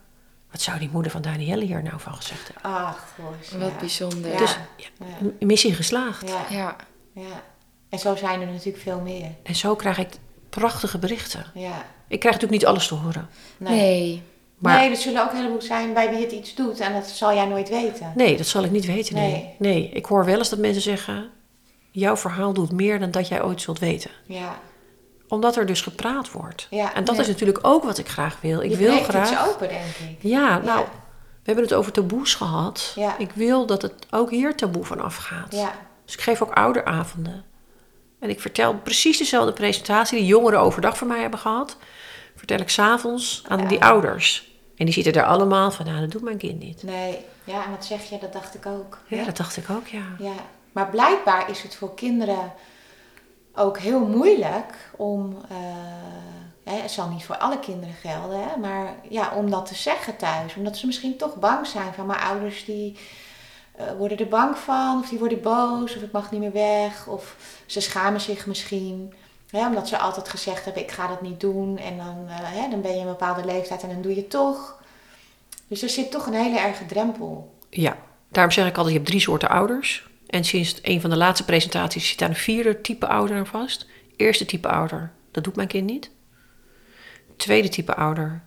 [0.51, 2.71] wat zou die moeder van Danielle hier nou van gezegd hebben?
[2.71, 3.59] Ach, goh.
[3.59, 3.79] Wat ja.
[3.79, 4.31] bijzonder.
[4.31, 4.37] Ja.
[4.37, 4.85] Dus Ja.
[5.39, 6.29] Missie geslaagd.
[6.29, 6.45] Ja.
[6.49, 6.75] Ja,
[7.13, 7.43] ja.
[7.89, 9.31] En zo zijn er natuurlijk veel meer.
[9.43, 10.09] En zo krijg ik
[10.49, 11.45] prachtige berichten.
[11.53, 11.85] Ja.
[12.07, 13.29] Ik krijg natuurlijk niet alles te horen.
[13.57, 13.79] Nee.
[13.79, 14.23] Nee.
[14.57, 17.33] Maar nee, er zullen ook heleboel zijn bij wie het iets doet en dat zal
[17.33, 18.11] jij nooit weten.
[18.15, 19.15] nee, dat zal ik niet weten.
[19.15, 19.31] Nee.
[19.31, 19.55] Nee.
[19.57, 21.29] nee, ik hoor wel eens dat mensen zeggen:
[21.91, 24.11] jouw verhaal doet meer dan dat jij ooit zult weten.
[24.25, 24.59] Ja.
[25.35, 26.67] Omdat er dus gepraat wordt.
[26.69, 26.93] Ja.
[26.93, 28.61] En dat is natuurlijk ook wat ik graag wil.
[28.61, 29.31] Ik Je wil graag.
[29.31, 30.17] iets open, denk ik.
[30.19, 30.83] Ja, nou, Ja.
[30.85, 32.91] we hebben het over taboes gehad.
[32.95, 33.17] Ja.
[33.17, 35.55] Ik wil dat het ook hier taboe van afgaat.
[35.55, 35.71] Ja.
[36.05, 37.43] Dus ik geef ook ouderavonden.
[38.19, 41.77] En ik vertel precies dezelfde presentatie die jongeren overdag van mij hebben gehad.
[42.35, 43.65] Vertel ik s'avonds aan Ja.
[43.67, 44.53] die ouders.
[44.77, 46.83] En die zitten er allemaal van, nou, dat doet mijn kind niet.
[46.83, 47.17] Nee.
[47.43, 48.17] Ja, en wat zeg je?
[48.17, 48.97] Dat dacht ik ook.
[49.07, 50.03] Ja, dat dacht ik ook, ja.
[50.19, 50.33] Ja,
[50.71, 52.51] maar blijkbaar is het voor kinderen
[53.55, 55.37] ook heel moeilijk om,
[56.63, 60.17] eh, het zal niet voor alle kinderen gelden, hè, maar ja, om dat te zeggen
[60.17, 60.55] thuis.
[60.55, 62.97] Omdat ze misschien toch bang zijn van mijn ouders die
[63.75, 67.07] eh, worden er bang van, of die worden boos, of ik mag niet meer weg,
[67.07, 67.35] of
[67.65, 69.13] ze schamen zich misschien.
[69.51, 71.77] Omdat ze altijd gezegd hebben, ik ga dat niet doen.
[71.77, 74.29] En dan, eh, hè, dan ben je een bepaalde leeftijd en dan doe je het
[74.29, 74.83] toch.
[75.67, 77.53] Dus er zit toch een hele erge drempel.
[77.69, 77.97] Ja,
[78.29, 80.07] daarom zeg ik altijd, je hebt drie soorten ouders.
[80.27, 83.87] En sinds een van de laatste presentaties zit daar een vierde type ouder aan vast.
[84.15, 86.11] Eerste type ouder, dat doet mijn kind niet.
[87.37, 88.43] Tweede type ouder,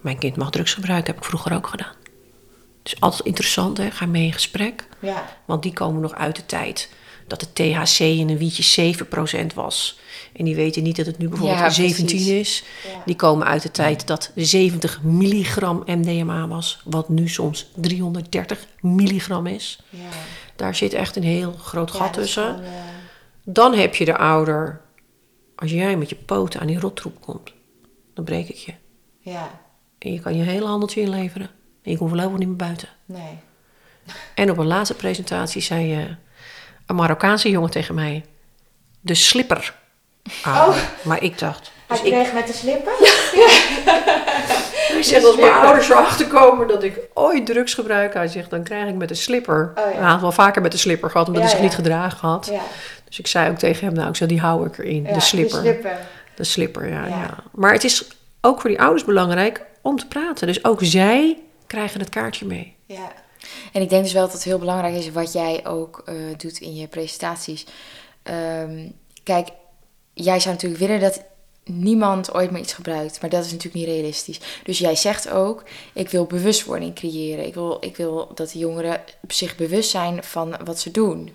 [0.00, 1.94] mijn kind mag drugs gebruiken, heb ik vroeger ook gedaan.
[2.82, 3.90] Dus altijd interessant, hè?
[3.90, 4.88] ga mee in gesprek.
[4.98, 6.90] Ja, Want die komen nog uit de tijd
[7.26, 8.94] dat de THC in een wietje
[9.50, 9.98] 7% was.
[10.38, 12.28] En die weten niet dat het nu bijvoorbeeld Ja, 17 precies.
[12.28, 12.64] is.
[12.92, 13.02] Ja.
[13.04, 16.80] Die komen uit de tijd dat 70 milligram MDMA was.
[16.84, 19.80] Wat nu soms 330 milligram is.
[19.90, 19.98] ja.
[20.56, 22.42] Daar zit echt een heel groot gat tussen.
[22.44, 22.60] gewoon,
[23.44, 24.80] Dan heb je de ouder.
[25.56, 27.52] Als jij met je poten aan die rottroep komt,
[28.14, 28.72] dan breek ik je.
[29.18, 29.60] ja,
[29.98, 31.50] En je kan je hele handeltje inleveren.
[31.82, 32.88] En je komt voorlopig niet meer buiten.
[33.04, 33.38] nee.
[34.34, 36.04] En op een laatste presentatie zei eh,
[36.86, 38.24] een Marokkaanse jongen tegen mij:
[39.00, 39.74] de slipper.
[40.42, 41.70] Ah, Maar ik dacht.
[41.86, 42.92] Hij Dus ik, kreeg met de slippen?
[44.92, 48.62] hij zegt als mijn ouders erachter komen dat ik ooit drugs gebruik, hij zegt dan
[48.62, 49.72] krijg ik met de slipper.
[49.76, 49.98] Oh, ja.
[49.98, 51.76] Hij had wel vaker met de slipper gehad, omdat Ja, hij zich ja.
[51.76, 52.48] niet gedragen had.
[52.52, 52.60] Ja,
[53.04, 55.20] Dus ik zei ook tegen hem: nou, ik zei die hou ik erin, ja, de
[55.20, 55.62] slipper.
[55.62, 55.98] De slipper.
[56.34, 57.18] De slipper, ja, Ja.
[57.18, 57.36] ja.
[57.52, 58.08] Maar het is
[58.40, 60.46] ook voor die ouders belangrijk om te praten.
[60.46, 62.76] Dus ook zij krijgen het kaartje mee.
[62.86, 63.12] Ja,
[63.72, 66.58] En ik denk dus wel dat het heel belangrijk is wat jij ook eh, doet
[66.58, 67.66] in je presentaties.
[68.22, 68.88] Ehm,
[69.22, 69.48] kijk,
[70.24, 71.22] jij zou natuurlijk willen dat
[71.64, 74.40] niemand ooit meer iets gebruikt, maar dat is natuurlijk niet realistisch.
[74.64, 75.62] Dus jij zegt ook,
[75.92, 77.46] ik wil bewustwording creëren.
[77.46, 81.32] Ik wil, ik wil dat de jongeren zich bewust zijn van wat ze doen.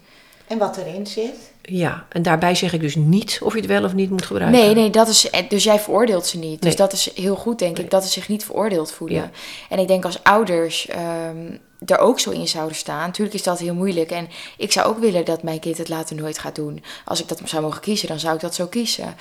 [0.47, 1.51] en wat erin zit.
[1.61, 4.59] Ja, en daarbij zeg ik dus niet of je het wel of niet moet gebruiken.
[4.61, 6.61] Nee, nee, dat is, dus jij veroordeelt ze niet.
[6.61, 6.87] Dus Nee.
[6.87, 7.85] dat is heel goed, denk Nee.
[7.85, 9.17] ik, dat ze zich niet veroordeeld voelen.
[9.17, 9.29] Ja.
[9.69, 11.37] En ik denk als ouders ehm
[11.85, 13.05] er ook zo in zouden staan.
[13.05, 14.11] Natuurlijk is dat heel moeilijk.
[14.11, 16.83] En ik zou ook willen dat mijn kind het later nooit gaat doen.
[17.05, 19.15] Als ik dat zou mogen kiezen, dan zou ik dat zo kiezen.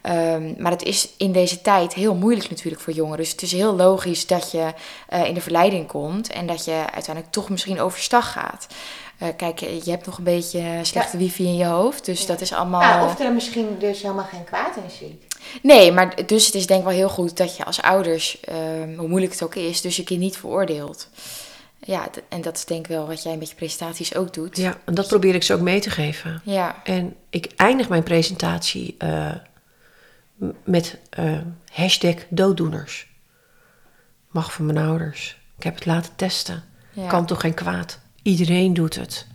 [0.00, 3.18] Ehm, maar het is in deze tijd heel moeilijk natuurlijk voor jongeren.
[3.18, 4.72] Dus het is heel logisch dat je
[5.08, 6.32] eh, in de verleiding komt.
[6.32, 8.66] En dat je uiteindelijk toch misschien overstag gaat.
[9.18, 12.04] Eh, kijk, je hebt nog een beetje slechte wifi in je hoofd.
[12.04, 12.26] Dus Ja.
[12.26, 12.80] dat is allemaal...
[12.80, 15.36] Ja, of er misschien dus helemaal geen kwaad in zit.
[15.62, 18.96] Nee, maar dus het is denk ik wel heel goed dat je als ouders, ehm,
[18.98, 21.08] hoe moeilijk het ook is, dus je kind niet veroordeelt.
[21.80, 24.56] Ja, en dat is denk ik wel wat jij met je presentaties ook doet.
[24.56, 26.40] Ja, en dat probeer ik ze ook mee te geven.
[26.44, 29.34] Ja, En ik eindig mijn presentatie eh,
[30.64, 31.38] met eh,
[31.72, 33.06] hashtag dooddoeners.
[34.28, 35.38] Mag van mijn ouders.
[35.56, 36.64] Ik heb het laten testen.
[36.92, 37.08] ja.
[37.08, 37.98] Kan toch geen kwaad.
[38.22, 39.26] Iedereen doet het.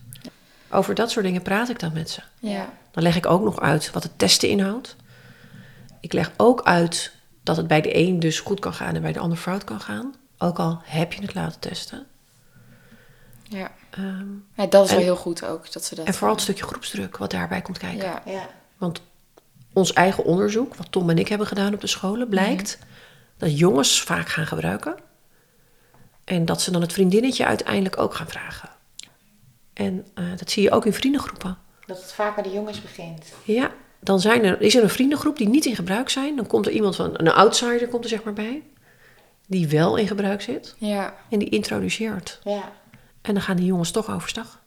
[0.69, 2.21] Over dat soort dingen praat ik dan met ze.
[2.39, 2.73] Ja.
[2.91, 4.95] Dan leg ik ook nog uit wat het testen inhoudt.
[5.99, 7.11] Ik leg ook uit
[7.43, 9.79] dat het bij de een dus goed kan gaan en bij de ander fout kan
[9.79, 10.15] gaan.
[10.37, 12.05] Ook al heb je het laten testen.
[13.54, 13.72] Ja.
[13.89, 16.06] Ehm, ja, dat is wel heel goed ook, dat ze dat...
[16.06, 18.06] en vooral het stukje groepsdruk wat daarbij komt kijken.
[18.08, 18.47] Ja, Ja,
[18.78, 19.01] Want
[19.74, 22.78] ons eigen onderzoek, wat Tom en ik hebben gedaan op de scholen, blijkt
[23.38, 24.95] dat jongens vaak gaan gebruiken.
[26.24, 28.70] En dat ze dan het vriendinnetje uiteindelijk ook gaan vragen.
[29.74, 31.58] En eh, dat zie je ook in vriendengroepen.
[31.86, 33.34] dat het vaak bij de jongens begint.
[33.43, 36.36] Ja, dan zijn er, is er een vriendengroep die niet in gebruik zijn.
[36.36, 38.64] Dan komt er iemand van, een outsider komt er zeg maar bij.
[39.47, 40.76] Die wel in gebruik zit.
[40.78, 41.16] ja.
[41.30, 42.39] En die introduceert.
[42.43, 42.72] Ja.
[43.24, 44.61] En dan gaan die jongens toch overstag.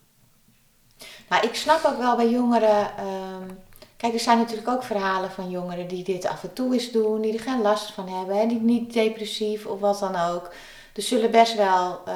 [1.27, 2.97] Maar ik snap ook wel bij jongeren.
[2.97, 3.49] ehm,
[3.97, 7.21] kijk, er zijn natuurlijk ook verhalen van jongeren die dit af en toe eens doen,
[7.21, 10.53] die er geen last van hebben, hè, die niet depressief of wat dan ook.
[10.95, 12.15] Er zullen best wel eh,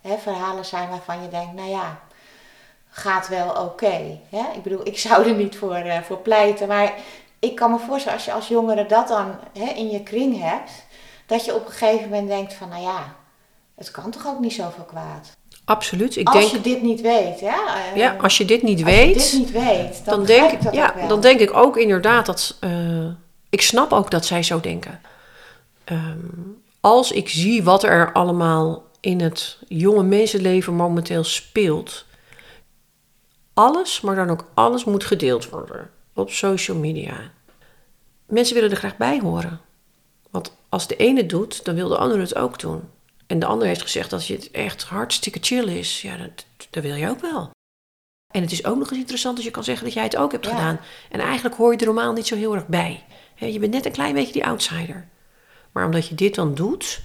[0.00, 2.00] hè, verhalen zijn waarvan je denkt, nou ja,
[2.88, 4.20] gaat wel oké.
[4.54, 6.94] ik bedoel, ik zou er niet voor, eh, voor pleiten, maar
[7.38, 10.70] ik kan me voorstellen als je als jongere dat dan hè, in je kring hebt,
[11.26, 13.16] dat je op een gegeven moment denkt van, nou ja,
[13.74, 15.37] het kan toch ook niet zoveel kwaad.
[15.68, 16.16] Absoluut.
[16.16, 17.46] Ik als denk, je dit niet weet, hè?
[17.46, 19.30] eh, ja, als je dit niet als weet.
[19.30, 22.56] je dit niet weet, dan, denk, ik dat ja, dan denk ik ook inderdaad dat
[22.60, 23.06] eh,
[23.48, 25.00] ik snap ook dat zij zo denken.
[25.84, 26.16] Ehm,
[26.80, 32.04] als ik zie wat er allemaal in het jonge mensenleven momenteel speelt.
[33.54, 37.16] Alles, maar dan ook alles moet gedeeld worden op social media.
[38.26, 39.60] Mensen willen er graag bij horen.
[40.30, 42.82] Want als de ene het doet, dan wil de ander het ook doen.
[43.28, 46.02] En de ander heeft gezegd dat het echt hartstikke chill is.
[46.02, 47.50] Ja, dat, dat wil je ook wel.
[48.34, 50.32] En het is ook nog eens interessant als je kan zeggen dat jij het ook
[50.32, 50.50] hebt Ja.
[50.50, 50.80] gedaan.
[51.10, 53.04] En eigenlijk hoor je er normaal niet zo heel erg bij.
[53.34, 55.08] Je bent net een klein beetje die outsider.
[55.72, 57.00] Maar omdat je dit dan doet,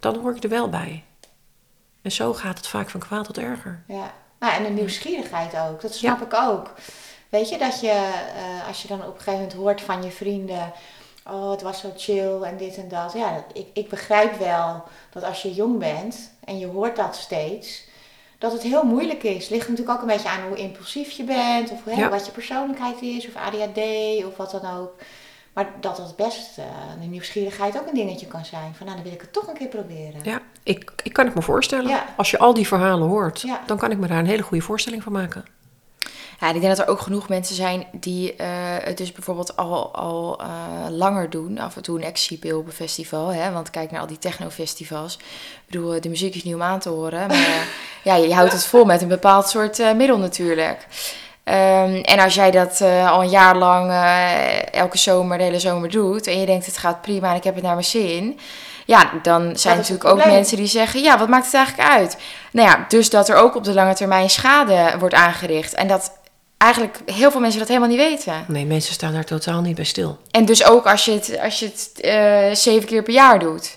[0.00, 1.04] dan hoor je er wel bij.
[2.02, 3.84] En zo gaat het vaak van kwaad tot erger.
[3.88, 4.14] Ja.
[4.38, 5.80] Nou, en de nieuwsgierigheid ook.
[5.80, 6.70] Dat snap ik ook.
[7.28, 7.88] Weet je, dat je,
[8.36, 10.72] eh, als je dan op een gegeven moment hoort van je vrienden...
[11.30, 13.12] Oh, het was zo chill en dit en dat.
[13.12, 17.16] Ja, dat- ik, ik begrijp wel dat als je jong bent en je hoort dat
[17.16, 17.84] steeds...
[18.38, 19.48] Dat het heel moeilijk is.
[19.48, 21.70] Ligt natuurlijk ook een beetje aan hoe impulsief je bent.
[21.70, 22.08] Of hè, Ja.
[22.08, 23.26] wat je persoonlijkheid is.
[23.26, 23.78] Of ADHD
[24.24, 24.94] of wat dan ook.
[25.52, 26.54] Maar dat het best,
[27.00, 28.74] de nieuwsgierigheid ook een dingetje kan zijn.
[28.74, 30.20] Van nou, dan wil ik het toch een keer proberen.
[30.22, 31.88] Ja, ik, ik kan het me voorstellen.
[31.88, 32.04] Ja.
[32.16, 33.60] Als je al die verhalen hoort, Ja.
[33.66, 35.44] dan kan ik me daar een hele goede voorstelling van maken.
[36.40, 38.48] Ja, en ik denk dat er ook genoeg mensen zijn die eh,
[38.80, 40.46] het dus bijvoorbeeld al, al eh,
[40.90, 41.58] langer doen.
[41.58, 43.32] Af en toe een ecstasy-pil op een festival.
[43.32, 43.52] Hè?
[43.52, 45.14] Want kijk naar al die technofestivals.
[45.16, 47.26] Ik bedoel, eh, de muziek is niet om aan te horen.
[47.26, 47.66] Maar
[48.04, 50.86] ja, je houdt het vol met een bepaald soort middel natuurlijk.
[51.44, 53.92] Ehm, en als jij dat al een jaar lang
[54.70, 56.26] elke zomer, de hele zomer doet...
[56.26, 58.38] en je denkt het gaat prima en ik heb het naar mijn zin...
[58.84, 61.02] Ja, dan zijn er natuurlijk ook mensen die zeggen...
[61.02, 62.16] ja, wat maakt het eigenlijk uit?
[62.52, 65.74] Nou ja, dus dat er ook op de lange termijn schade wordt aangericht.
[65.74, 66.12] En dat
[66.56, 68.44] eigenlijk heel veel mensen dat helemaal niet weten.
[68.48, 70.18] Nee, mensen staan daar totaal niet bij stil.
[70.30, 73.76] En dus ook als je het, als je het eh, zeven keer per jaar doet.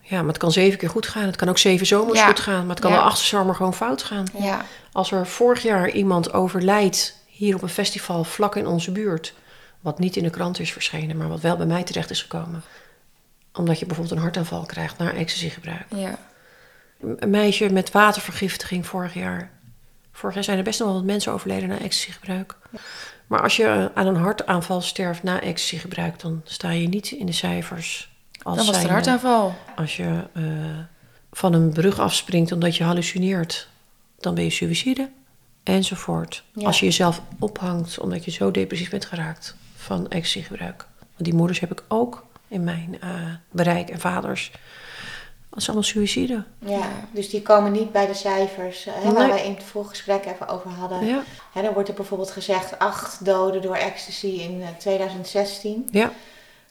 [0.00, 1.26] Ja, maar het kan zeven keer goed gaan.
[1.26, 2.26] Het kan ook zeven zomers Ja.
[2.26, 2.60] goed gaan.
[2.60, 2.96] Maar het kan Ja.
[2.96, 4.26] de achtste zomer gewoon fout gaan.
[4.38, 4.64] Ja.
[4.92, 9.34] Als er vorig jaar iemand overlijdt hier op een festival vlak in onze buurt,
[9.80, 12.62] wat niet in de krant is verschenen, maar wat wel bij mij terecht is gekomen,
[13.52, 15.84] omdat je bijvoorbeeld een hartaanval krijgt na ecstasy-gebruik.
[15.94, 16.18] ja.
[17.18, 19.50] Een meisje met watervergiftiging vorig jaar.
[20.18, 22.56] Vorig jaar zijn er best nog wel wat mensen overleden na ecstasy-gebruik.
[23.26, 27.32] Maar als je aan een hartaanval sterft na ecstasy-gebruik, dan sta je niet in de
[27.32, 28.10] cijfers.
[28.42, 29.54] Als Dan was het een hartaanval.
[29.76, 30.44] Als je eh,
[31.32, 33.68] van een brug afspringt omdat je hallucineert,
[34.18, 35.10] dan ben je suïcide.
[35.62, 36.44] Enzovoort.
[36.52, 36.66] Ja.
[36.66, 40.86] Als je jezelf ophangt omdat je zo depressief bent geraakt van ecstasy-gebruik.
[40.98, 43.10] Want die moeders heb ik ook in mijn eh,
[43.50, 44.50] bereik en vaders.
[45.58, 46.44] Dat is allemaal suïcide.
[46.58, 49.32] Ja, dus die komen niet bij de cijfers eh, hè, waar Nee.
[49.36, 51.06] wij in het voorgesprek even over hadden.
[51.06, 51.22] Ja.
[51.52, 55.88] Hè, dan wordt er bijvoorbeeld gezegd acht doden door ecstasy in eh, 2016.
[55.90, 56.10] Ja.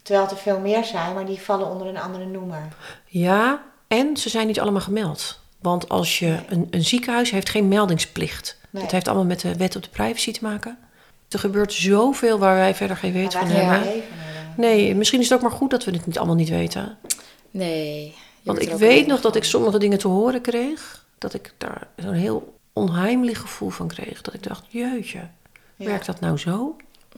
[0.01, 2.67] Terwijl het er veel meer zijn, maar die vallen onder een andere noemer.
[3.05, 5.39] Ja, en ze zijn niet allemaal gemeld.
[5.61, 8.57] Want als je een, een ziekenhuis heeft geen meldingsplicht.
[8.69, 8.81] Nee.
[8.83, 10.77] Dat heeft allemaal met de wet op de privacy te maken.
[11.29, 14.01] Er gebeurt zoveel waar wij verder geen weet van hebben.
[14.57, 16.97] Nee, misschien is het ook maar goed dat we het niet allemaal niet weten.
[17.51, 18.15] Nee.
[18.47, 21.05] Want ik weet nog dat ik sommige dingen te horen kreeg.
[21.17, 24.21] Dat ik daar zo'n heel onheimelijk gevoel van kreeg.
[24.21, 25.19] Dat ik dacht, jeutje,
[25.75, 25.85] Ja.
[25.85, 26.75] werkt dat nou zo?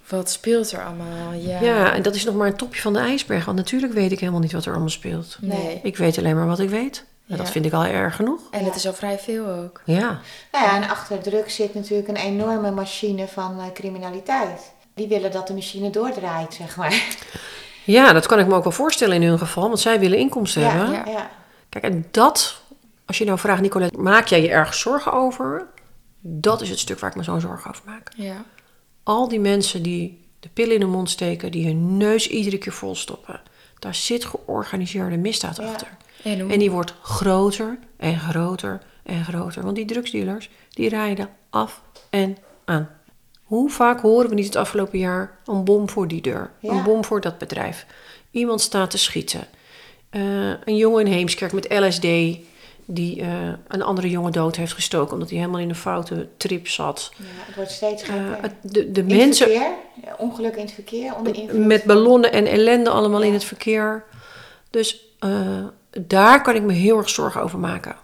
[0.09, 1.34] Wat speelt er allemaal?
[1.34, 1.59] Ja.
[1.61, 1.93] Ja.
[1.93, 3.45] en dat is nog maar een topje van de ijsberg.
[3.45, 5.38] Want natuurlijk weet ik helemaal niet wat er allemaal speelt.
[5.41, 5.80] Nee.
[5.84, 7.05] Ik weet alleen maar wat ik weet.
[7.27, 7.51] En dat Ja.
[7.51, 8.39] vind ik al erg genoeg.
[8.51, 9.82] En het is al vrij veel ook.
[9.86, 10.19] Ja,
[10.51, 14.71] Nou ja, en achter druk zit natuurlijk een enorme machine van eh, criminaliteit.
[14.93, 17.03] Die willen dat de machine doordraait, zeg maar.
[17.91, 20.61] Ja, dat kan ik me ook wel voorstellen in hun geval, want zij willen inkomsten
[20.61, 20.95] Ja, hebben.
[20.95, 21.03] ja.
[21.05, 21.29] ja.
[21.69, 22.61] Kijk, en dat,
[23.05, 25.67] als je nou vraagt, Nicolette, maak jij je ergens zorgen over?
[26.19, 28.11] Dat is het stuk waar ik me zo'n zorgen over maak.
[28.15, 28.43] Ja.
[29.03, 32.73] Al die mensen die de pillen in de mond steken, die hun neus iedere keer
[32.73, 33.41] volstoppen,
[33.79, 35.87] daar zit georganiseerde misdaad achter.
[36.23, 36.51] En hoe?
[36.51, 39.63] En die wordt groter en groter en groter.
[39.63, 42.89] Want die drugsdealers, die rijden af en aan.
[43.49, 46.51] Hoe vaak horen we niet het afgelopen jaar een bom voor die deur?
[46.59, 46.71] Ja.
[46.71, 47.85] Een bom voor dat bedrijf.
[48.31, 49.47] Iemand staat te schieten.
[50.09, 52.07] Eh, een jongen in Heemskerk met LSD
[52.85, 53.29] die eh,
[53.67, 57.11] een andere jongen dood heeft gestoken omdat hij helemaal in een foute trip zat.
[57.15, 58.51] Ja, het wordt steeds Eh, gekker.
[58.61, 59.71] de de In het mensen verkeer,
[60.17, 61.65] ongeluk in het verkeer, onder invloed.
[61.65, 64.03] met ballonnen en ellende allemaal in het verkeer.
[64.69, 65.05] Dus
[66.07, 67.95] daar kan ik me heel erg zorgen over maken.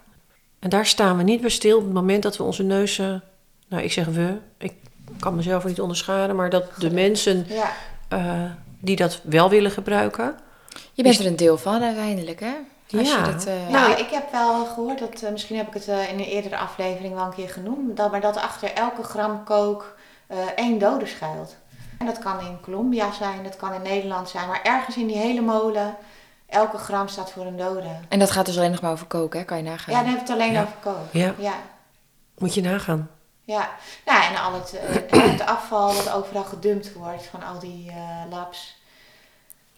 [0.60, 3.24] En daar staan we niet bij stil op het moment dat we onze neuzen...
[3.68, 4.74] Nou, ik zeg we, ik
[5.20, 6.36] kan mezelf niet onderschaden...
[6.36, 7.70] maar dat de mensen Ja,
[8.08, 10.36] eh, die dat wel willen gebruiken...
[10.94, 12.54] Je bent er een deel van uiteindelijk, hè?
[12.98, 13.26] Als Ja.
[13.26, 16.12] je dat, eh, Nou, ik heb wel gehoord dat, eh, misschien heb ik het eh,
[16.12, 19.96] in een eerdere aflevering wel een keer genoemd, dat, maar dat achter elke gram kook
[20.28, 21.56] eh, één dode schuilt.
[22.00, 25.18] En dat kan in Colombia zijn, dat kan in Nederland zijn, maar ergens in die
[25.18, 25.96] hele molen,
[26.48, 27.88] elke gram staat voor een dode.
[28.10, 29.46] En dat gaat dus alleen nog maar over koken, hè?
[29.46, 29.94] Kan je nagaan.
[29.94, 30.62] Ja, dan heb ik het alleen Ja.
[30.62, 30.96] over kook.
[31.12, 31.34] Ja.
[31.38, 31.54] ja.
[32.38, 33.10] Moet je nagaan.
[33.46, 33.76] Ja,
[34.06, 38.30] nou, en al het, eh, het afval dat overal gedumpt wordt van al die eh
[38.30, 38.78] labs.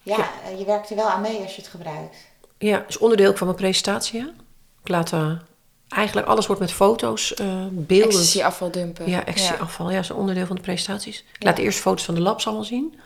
[0.02, 2.16] Ja, eh, je werkt er wel aan mee als je het gebruikt.
[2.58, 4.20] Ja, is onderdeel van mijn presentatie.
[4.20, 4.26] hè.
[4.82, 5.12] Ik laat
[5.88, 8.08] eigenlijk alles wordt met foto's, eh beelden.
[8.08, 9.10] Ecstasy afval dumpen.
[9.10, 9.90] Ja, ecstasy afval.
[9.90, 11.24] Ja, is een onderdeel van de presentaties.
[11.32, 12.98] Ik laat eerst foto's van de labs allemaal zien.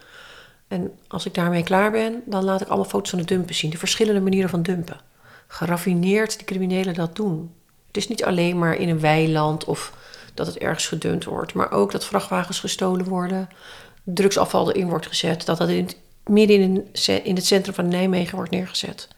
[0.69, 3.71] En als ik daarmee klaar ben, dan laat ik allemaal foto's van de dumpen zien.
[3.71, 5.01] De verschillende manieren van dumpen.
[5.47, 7.55] Geraffineerd die criminelen dat doen.
[7.87, 9.93] Het is niet alleen maar in een weiland of
[10.35, 11.55] dat het ergens gedumpt wordt.
[11.55, 13.49] Maar ook dat vrachtwagens gestolen worden.
[14.05, 15.47] Drugsafval erin wordt gezet.
[15.47, 19.09] Dat dat in het, midden in, een in het centrum van Nijmegen wordt neergezet.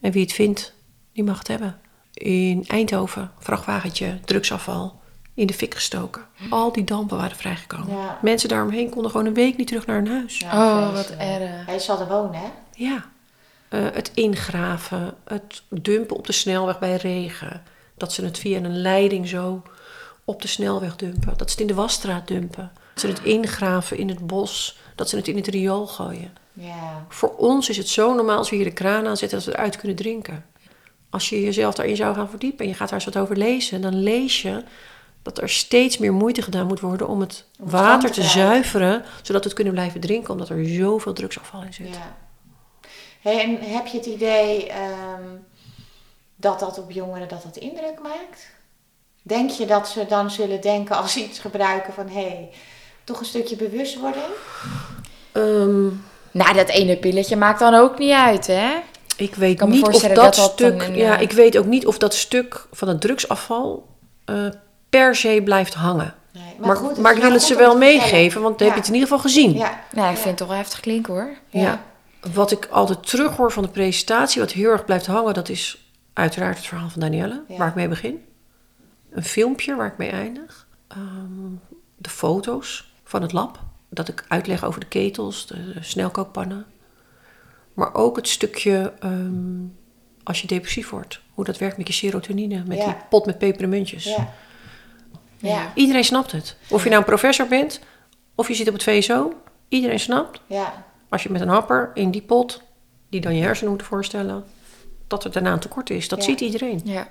[0.00, 0.74] En wie het vindt,
[1.12, 1.80] die mag het hebben.
[2.12, 5.00] In Eindhoven, vrachtwagentje, drugsafval,
[5.34, 6.22] in de fik gestoken.
[6.50, 7.96] Al die dampen waren vrijgekomen.
[7.96, 8.18] Ja.
[8.22, 10.38] Mensen daaromheen konden gewoon een week niet terug naar hun huis.
[10.38, 10.52] Ja.
[10.52, 11.66] Ja, Oh, wat erg.
[11.66, 12.46] Hij zal er wonen, hè?
[13.68, 17.62] Eh, het ingraven, het dumpen op de snelweg bij regen.
[17.96, 19.62] Dat ze het via een leiding zo
[20.32, 21.36] op de snelweg dumpen.
[21.36, 22.72] Dat ze het in de wasstraat dumpen.
[22.92, 24.78] Dat ze het ingraven in het bos.
[24.94, 26.32] Dat ze het in het riool gooien.
[26.52, 27.06] Ja.
[27.08, 29.76] Voor ons is het zo normaal als we hier de kraan aanzetten dat we eruit
[29.76, 30.44] kunnen drinken.
[31.10, 33.80] Als je jezelf daarin zou gaan verdiepen en je gaat daar eens wat over lezen,
[33.80, 34.64] dan lees je
[35.22, 39.04] dat er steeds meer moeite gedaan moet worden om het Om het water te zuiveren,
[39.22, 41.88] zodat we het kunnen blijven drinken, omdat er zoveel drugsafval in zit.
[41.88, 42.16] ja.
[43.20, 45.22] Hey, en heb je het idee ehm,
[46.36, 48.50] dat dat op jongeren dat dat indruk maakt?
[49.22, 52.08] Denk je dat ze dan zullen denken als ze iets gebruiken van...
[52.08, 52.50] hé, hey,
[53.04, 54.24] toch een stukje bewustwording?
[55.32, 55.86] Ehm,
[56.30, 58.70] Nou, dat ene pilletje maakt dan ook niet uit, hè?
[59.16, 62.14] ik weet niet of dat, stuk, een, ja, eh, ik weet ook niet of dat
[62.14, 63.86] stuk van het drugsafval
[64.24, 64.46] eh,
[64.90, 66.14] per se blijft hangen.
[66.32, 68.82] Nee, Maar, goed, maar, is ik wil het ze wel meegeven, want dan heb je
[68.82, 68.86] Ja.
[68.86, 69.52] het in ieder geval gezien.
[69.52, 69.80] Ja.
[69.92, 70.22] Nou, ik Ja.
[70.22, 71.30] vind het toch wel heftig klinken, hoor.
[71.50, 71.82] Ja.
[72.34, 76.56] Wat ik altijd terughoor van de presentatie, wat heel erg blijft hangen, dat is uiteraard
[76.56, 77.56] het verhaal van Danielle, Ja.
[77.56, 78.24] waar ik mee begin.
[79.12, 80.66] Een filmpje waar ik mee eindig.
[80.88, 81.50] Ehm,
[81.96, 83.60] de foto's van het lab.
[83.88, 86.66] Dat ik uitleg over de ketels, de, de snelkookpannen.
[87.74, 89.60] Maar ook het stukje ehm,
[90.22, 91.20] als je depressief wordt.
[91.34, 92.84] Hoe dat werkt met je serotonine, met Ja.
[92.84, 94.04] die pot met pepermuntjes.
[94.04, 94.32] Ja.
[95.38, 95.72] Ja.
[95.74, 96.56] Iedereen snapt het.
[96.70, 97.80] Of je nou een professor bent,
[98.34, 99.32] of je zit op het VSO.
[99.68, 100.84] Iedereen snapt Ja.
[101.08, 102.62] als je met een happer in die pot,
[103.10, 104.44] die dan je hersenen moet voorstellen,
[105.06, 106.08] dat er daarna een tekort is.
[106.08, 106.24] Dat Ja.
[106.24, 106.80] ziet iedereen.
[106.84, 107.08] Ja.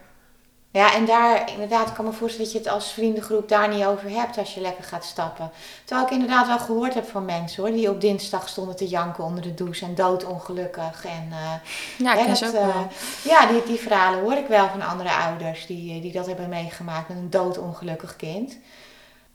[0.73, 3.85] Ja, en daar inderdaad, ik kan me voorstellen dat je het als vriendengroep daar niet
[3.85, 5.51] over hebt als je lekker gaat stappen.
[5.85, 9.23] Terwijl ik inderdaad wel gehoord heb van mensen hoor, die op dinsdag stonden te janken
[9.23, 11.05] onder de douche en doodongelukkig.
[11.05, 11.53] En, eh,
[11.97, 12.87] Ja, ik hè, dat, ook eh, wel.
[13.23, 16.49] ja, die, die verhalen hoor ik wel van andere ouders die, eh, die dat hebben
[16.49, 18.57] meegemaakt met een doodongelukkig kind.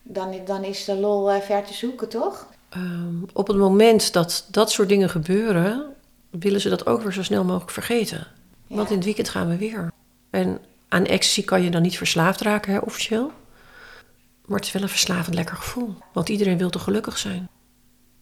[0.02, 2.46] Dan, dan is de lol ver te zoeken, toch?
[2.68, 5.94] Ehm, op het moment dat dat soort dingen gebeuren,
[6.30, 8.26] willen ze dat ook weer zo snel mogelijk vergeten.
[8.66, 8.76] Ja.
[8.76, 9.92] Want in het weekend gaan we weer.
[10.30, 13.32] En aan ecstasy kan je dan niet verslaafd raken, hè, officieel.
[14.44, 15.94] Maar het is wel een verslavend lekker gevoel.
[16.12, 17.48] Want iedereen wil toch gelukkig zijn.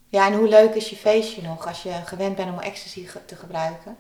[0.09, 3.37] Ja, en hoe leuk is je feestje nog als je gewend bent om ecstasy te
[3.37, 3.97] gebruiken.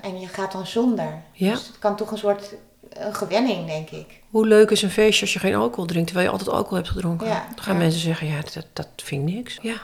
[0.00, 1.22] En je gaat dan zonder.
[1.32, 1.50] Ja.
[1.50, 2.54] Dus het kan toch een soort
[2.90, 4.22] een gewenning, denk ik.
[4.30, 6.88] Hoe leuk is een feestje als je geen alcohol drinkt, terwijl je altijd alcohol hebt
[6.88, 7.26] gedronken?
[7.26, 7.80] Ja, Dan gaan ja.
[7.80, 9.58] mensen zeggen, ja, dat, dat vind ik niks.
[9.62, 9.76] Ja.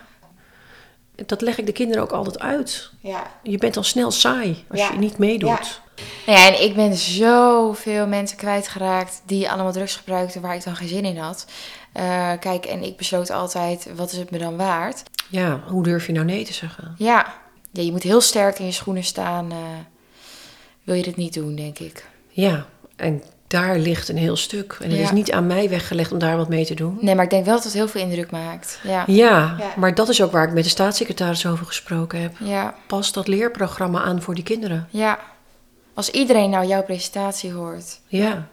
[1.27, 2.91] Dat leg ik de kinderen ook altijd uit.
[3.01, 5.81] Ja, Je bent dan snel saai als je niet meedoet.
[6.27, 6.33] Ja.
[6.33, 10.77] Nou ja, en ik ben zoveel mensen kwijtgeraakt die allemaal drugs gebruikten waar ik dan
[10.77, 11.47] geen zin in had.
[11.93, 15.03] Eh, kijk, en ik besloot altijd, wat is het me dan waard?
[15.29, 16.95] Ja, hoe durf je nou nee te zeggen?
[16.99, 17.27] Ja,
[17.73, 19.51] ja je moet heel sterk in je schoenen staan.
[19.51, 19.57] eh,
[20.85, 22.07] wil je dit niet doen, denk ik.
[22.29, 24.77] Ja, en daar ligt een heel stuk.
[24.81, 25.05] En het Ja.
[25.05, 26.99] is niet aan mij weggelegd om daar wat mee te doen.
[27.01, 28.79] Nee, maar ik denk wel dat het heel veel indruk maakt.
[28.83, 29.73] Ja, Ja, Ja.
[29.77, 32.33] maar dat is ook waar ik met de staatssecretaris over gesproken heb.
[32.39, 34.89] ja, Pas dat leerprogramma aan voor die kinderen.
[34.91, 35.19] ja.
[36.01, 38.01] Als iedereen nou jouw presentatie hoort.
[38.07, 38.47] Ja.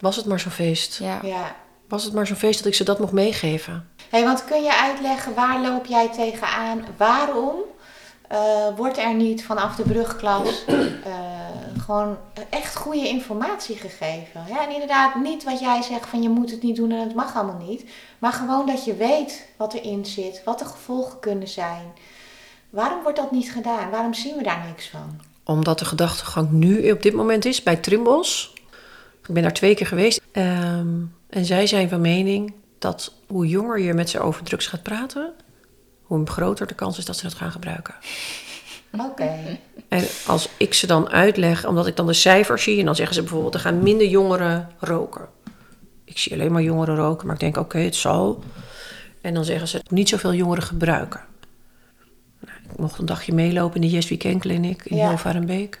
[0.00, 0.98] Was het maar zo'n feest.
[0.98, 1.18] Ja.
[1.22, 1.56] ja.
[1.88, 3.88] Was het maar zo'n feest dat ik ze dat mocht meegeven.
[4.10, 6.84] Hey, want kun je uitleggen waar loop jij tegenaan?
[6.96, 7.54] Waarom
[8.28, 8.38] eh,
[8.76, 11.12] wordt er niet vanaf de brugklas eh,
[11.78, 12.18] gewoon
[12.50, 14.44] echt goede informatie gegeven?
[14.48, 17.14] Ja, en inderdaad niet wat jij zegt van je moet het niet doen en het
[17.14, 17.84] mag allemaal niet.
[18.18, 21.92] Maar gewoon dat je weet wat erin zit, wat de gevolgen kunnen zijn.
[22.70, 23.90] Waarom wordt dat niet gedaan?
[23.90, 25.29] Waarom zien we daar niks van?
[25.50, 28.52] Omdat de gedachtegang nu op dit moment is bij Trimbos.
[29.26, 30.20] Ik ben daar twee keer geweest.
[30.32, 30.88] Ehm,
[31.28, 35.32] en zij zijn van mening dat hoe jonger je met ze over drugs gaat praten,
[36.02, 37.94] hoe groter de kans is dat ze dat gaan gebruiken.
[39.10, 39.58] Oké.
[39.88, 43.14] En als ik ze dan uitleg, omdat ik dan de cijfers zie, en dan zeggen
[43.14, 45.28] ze bijvoorbeeld, er gaan minder jongeren roken.
[46.04, 48.42] Ik zie alleen maar jongeren roken, maar ik denk, oké, het zal.
[49.20, 51.20] En dan zeggen ze, niet zoveel jongeren gebruiken.
[52.72, 55.08] Ik mocht een dagje meelopen in de Yes Weekend Clinic in Ja.
[55.08, 55.80] Hilvarenbeek.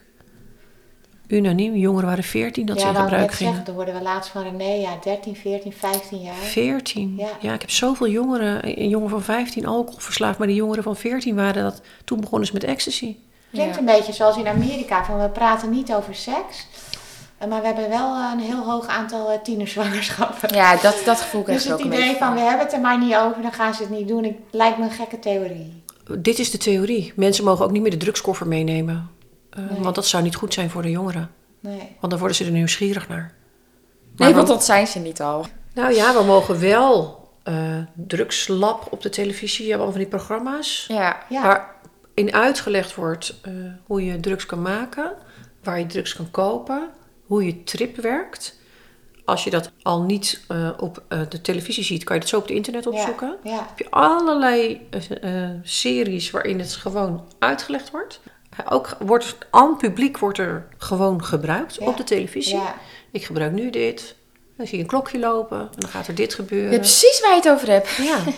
[1.28, 1.74] unaniem.
[1.76, 3.36] Jongeren waren 14 dat ja, ze in gebruik gingen.
[3.52, 6.34] zeggen, dan worden we laatst van René, ja, 13, 14, 15 jaar.
[6.34, 7.14] 14.
[7.18, 7.28] Ja.
[7.40, 7.52] Ja.
[7.54, 8.80] ik heb zoveel jongeren.
[8.80, 11.80] Een jongen van 15 alcoholverslaafd, maar die jongeren van 14 waren dat.
[12.04, 13.16] Toen begonnen ze met ecstasy.
[13.52, 13.80] Klinkt Ja.
[13.80, 16.66] een beetje zoals in Amerika, van we praten niet over seks.
[17.38, 20.54] eh, Maar we hebben wel eh, een heel hoog aantal eh, tienerzwangerschappen.
[20.54, 22.64] Ja, dat, dat gevoel krijg Dus ik het ook een idee beetje van we hebben
[22.64, 24.24] het er maar niet over, dan gaan ze het niet doen.
[24.24, 25.82] Ik, lijkt me een gekke theorie.
[26.18, 27.12] Dit is de theorie.
[27.16, 29.10] Mensen mogen ook niet meer de drugskoffer meenemen.
[29.50, 29.80] Eh, Nee.
[29.80, 31.30] Want dat zou niet goed zijn voor de jongeren.
[31.60, 31.96] Nee.
[32.00, 33.34] Want dan worden ze er nieuwsgierig naar.
[34.16, 35.46] Nee, Maar want we- dat zijn ze niet al.
[35.74, 39.64] Nou ja, we mogen wel eh drugslab op de televisie.
[39.64, 40.84] Je hebt allemaal van die programma's.
[40.88, 41.22] Ja.
[41.28, 41.42] Ja,
[42.14, 43.52] Waarin uitgelegd wordt eh,
[43.86, 45.12] hoe je drugs kan maken.
[45.62, 46.88] Waar je drugs kan kopen.
[47.26, 48.58] Hoe je trip werkt.
[49.30, 52.36] Als je dat al niet eh, op eh, de televisie ziet, kan je het zo
[52.36, 53.36] op het internet opzoeken.
[53.44, 53.66] Ja, ja.
[53.68, 54.86] heb je allerlei
[55.20, 58.20] eh, series waarin het gewoon uitgelegd wordt.
[58.68, 61.86] Ook wordt aan het publiek wordt er gewoon gebruikt Ja.
[61.86, 62.56] op de televisie.
[62.56, 62.74] ja.
[63.10, 64.14] Ik gebruik nu dit.
[64.56, 66.78] Dan zie je een klokje lopen en dan gaat er dit gebeuren.
[66.78, 67.88] precies waar je het over hebt.
[67.96, 68.18] Ja.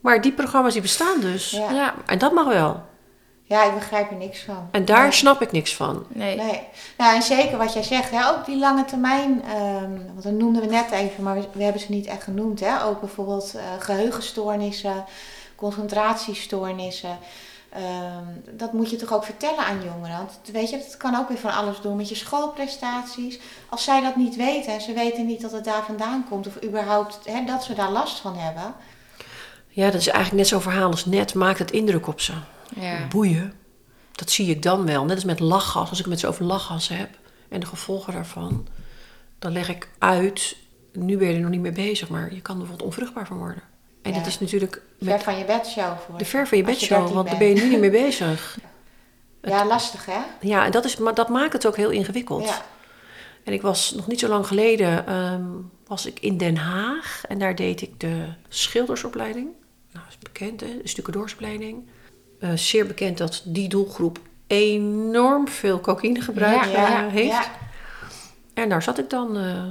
[0.00, 1.50] Maar die programma's die bestaan dus.
[1.50, 1.70] Ja.
[1.70, 1.94] Ja.
[2.06, 2.82] En dat mag wel.
[3.48, 4.68] Ja, ik begrijp er niks van.
[4.70, 5.12] En daar Nee.
[5.12, 6.06] snap ik niks van.
[6.08, 6.36] Nee.
[6.36, 6.60] Nee.
[6.98, 10.62] Nou, en zeker wat jij zegt, hè, ook die lange termijn, ehm, want dat noemden
[10.62, 12.60] we net even, maar we, we hebben ze niet echt genoemd.
[12.60, 12.84] Hè?
[12.84, 15.04] Ook bijvoorbeeld eh, geheugenstoornissen,
[15.56, 17.18] concentratiestoornissen.
[17.72, 20.16] Ehm, dat moet je toch ook vertellen aan jongeren.
[20.16, 23.38] Want weet je, dat kan ook weer van alles doen met je schoolprestaties.
[23.68, 26.62] Als zij dat niet weten en ze weten niet dat het daar vandaan komt, of
[26.64, 28.74] überhaupt hè, dat ze daar last van hebben.
[29.68, 31.34] Ja, dat is eigenlijk net zo'n verhaal als net.
[31.34, 32.32] Maakt het indruk op ze.
[32.74, 33.06] Ja.
[33.08, 33.52] Boeien.
[34.12, 35.04] Dat zie ik dan wel.
[35.04, 35.90] Net als met lachgas.
[35.90, 37.08] Als ik met ze over lachgas heb
[37.48, 38.66] en de gevolgen daarvan,
[39.38, 40.56] dan leg ik uit.
[40.92, 43.38] Nu ben je er nog niet mee bezig, maar je kan er bijvoorbeeld onvruchtbaar van
[43.38, 43.62] worden.
[44.02, 44.18] En Ja.
[44.18, 46.18] dat is natuurlijk Ver van je bedshow voor.
[46.18, 48.58] de ver van je bedshow, 13 want daar ben je nu niet mee bezig.
[49.42, 50.18] Ja, lastig hè?
[50.40, 52.44] Ja, en dat, is, maar dat maakt het ook heel ingewikkeld.
[52.44, 52.62] Ja.
[53.44, 55.44] En ik was nog niet zo lang geleden ehm,
[55.86, 59.44] was ik in Den Haag en daar deed ik de schildersopleiding.
[59.92, 60.66] Nou, dat is bekend, hè?
[60.82, 61.88] de stucadoorsopleiding.
[62.40, 67.28] Eh, zeer bekend dat die doelgroep enorm veel cocaïnegebruik Ja, eh, heeft.
[67.32, 67.44] ja.
[68.54, 69.36] En daar zat ik dan.
[69.36, 69.70] eh, nou,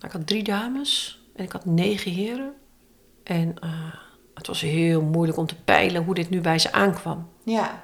[0.00, 2.52] ik had drie dames en ik had negen heren.
[3.24, 3.54] En
[4.34, 7.28] het was heel moeilijk om te peilen hoe dit nu bij ze aankwam.
[7.44, 7.82] Ja.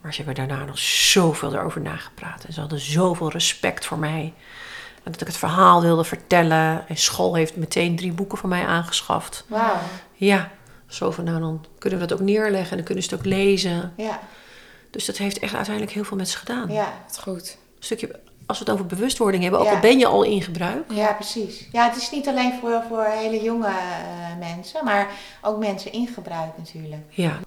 [0.00, 2.44] Maar ze hebben daarna nog zoveel erover nagepraat.
[2.44, 4.32] En ze hadden zoveel respect voor mij.
[5.04, 6.88] En dat ik het verhaal wilde vertellen.
[6.88, 9.44] En school heeft meteen drie boeken van mij aangeschaft.
[9.48, 9.76] Wauw.
[10.14, 10.50] Ja,
[10.88, 12.70] zo van nou dan kunnen we dat ook neerleggen.
[12.70, 13.92] En dan kunnen ze het ook lezen.
[13.96, 14.20] Ja.
[14.90, 16.70] Dus dat heeft echt uiteindelijk heel veel met ze gedaan.
[16.72, 16.92] Ja.
[17.20, 17.56] Goed.
[17.78, 19.72] Een stukje, als we het over bewustwording hebben, ook Ja.
[19.74, 20.92] al ben je al in gebruik.
[20.92, 21.68] Ja, precies.
[21.72, 25.08] Ja, het is niet alleen voor, voor hele jonge eh, mensen, maar
[25.42, 27.02] ook mensen in gebruik natuurlijk.
[27.08, 27.38] Ja,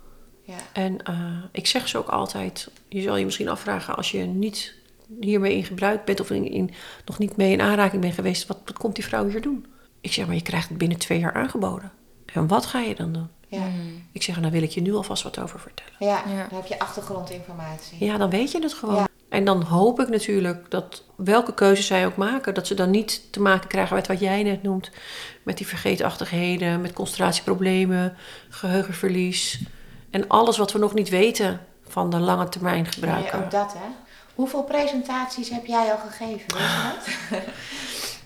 [0.44, 0.56] Ja.
[0.74, 1.16] en eh,
[1.52, 4.74] ik zeg ze ook altijd, je zal je misschien afvragen als je niet
[5.20, 6.72] hiermee in gebruik bent of in, in-
[7.06, 9.66] nog niet mee in aanraking bent geweest, wat, wat komt die vrouw hier doen?
[10.02, 11.92] Ik zeg maar, je krijgt het binnen twee jaar aangeboden.
[12.34, 13.28] En wat ga je dan doen?
[13.48, 13.60] Ja.
[13.60, 14.08] Mm.
[14.12, 15.94] Ik zeg, daar wil ik je nu alvast wat over vertellen.
[16.00, 16.48] Ja, Ja.
[16.50, 18.06] dan heb je achtergrondinformatie.
[18.06, 18.96] Ja, dan weet je het gewoon.
[18.96, 19.08] Ja.
[19.30, 23.32] En dan hoop ik natuurlijk dat welke keuze zij ook maken, dat ze dan niet
[23.32, 24.92] te maken krijgen met wat jij net noemt.
[25.44, 28.16] Met die vergeetachtigheden, met concentratieproblemen,
[28.50, 29.62] geheugenverlies.
[30.10, 33.44] En alles wat we nog niet weten van de lange termijn Nee, gebruiken.
[33.44, 33.86] ook dat hè.
[34.36, 36.58] Hoeveel presentaties heb jij al gegeven?
[36.58, 37.40] Weet je dat?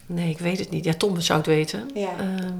[0.08, 0.86] Nee, ik weet het niet.
[0.86, 1.89] Ja, Tom zou het weten.
[1.93, 2.10] Ja.
[2.20, 2.53] Ehm,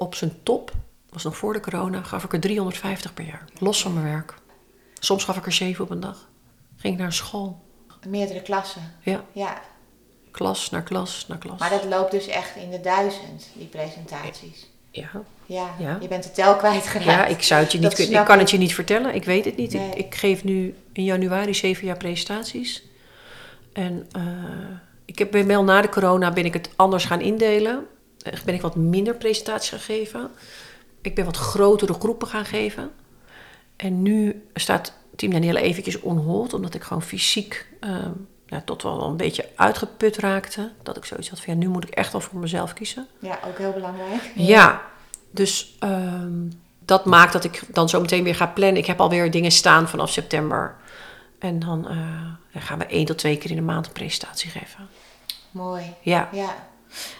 [0.00, 0.72] op zijn top,
[1.08, 3.44] was nog voor de corona, gaf ik er 350 per jaar.
[3.58, 4.34] Los van mijn werk.
[4.98, 6.28] Soms gaf ik er zeven op een dag.
[6.76, 7.62] Ging ik naar school.
[8.08, 8.94] Meerdere klassen.
[9.00, 9.60] Ja, Ja,
[10.30, 11.58] klas naar klas naar klas.
[11.58, 14.66] maar dat loopt dus echt in de duizend, die presentaties.
[14.90, 15.10] Ja.
[15.46, 15.98] Ja, Ja.
[16.00, 17.04] je bent de tel kwijtgeraakt.
[17.04, 18.20] ja, ik zou het je niet kunnen.
[18.20, 19.14] Ik kan het je niet vertellen.
[19.14, 19.72] Ik weet het niet.
[19.72, 19.88] Nee.
[19.90, 22.82] Ik, ik geef nu in januari zeven jaar presentaties.
[23.72, 24.22] En eh,
[25.04, 27.86] ik heb, wel na de corona ben ik het anders gaan indelen.
[28.44, 30.30] Ben ik wat minder presentaties gaan geven.
[31.00, 32.90] Ik ben wat grotere groepen gaan geven.
[33.76, 38.10] En nu staat Team Danielle eventjes on hold, omdat ik gewoon fysiek ehm,
[38.46, 40.72] ja, tot wel een beetje uitgeput raakte.
[40.82, 43.06] Dat ik zoiets had van, ja, nu moet ik echt wel voor mezelf kiezen.
[43.18, 44.32] Ja, ook heel belangrijk.
[44.34, 44.82] Ja,
[45.30, 46.48] dus ehm,
[46.84, 48.76] dat maakt dat ik dan zo meteen weer ga plannen.
[48.76, 50.76] Ik heb alweer dingen staan vanaf september.
[51.38, 54.50] En dan eh, dan gaan we één tot twee keer in de maand een presentatie
[54.50, 54.88] geven.
[55.50, 55.94] Mooi.
[56.00, 56.68] Ja, Ja,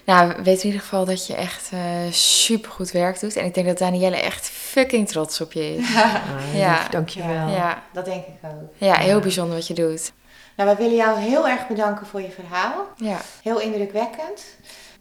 [0.05, 1.71] Nou, we weten in ieder geval dat je echt
[2.11, 3.37] super goed werk doet.
[3.37, 5.89] En ik denk dat Danielle echt fucking trots op je is.
[5.95, 6.15] Ah,
[6.55, 6.73] Ja.
[6.79, 7.49] lief, dankjewel.
[7.49, 8.73] Ja, dat denk ik ook.
[8.79, 10.13] ja heel bijzonder wat je doet.
[10.57, 12.87] Nou, we willen jou heel erg bedanken voor je verhaal.
[12.97, 14.45] Ja, Heel indrukwekkend.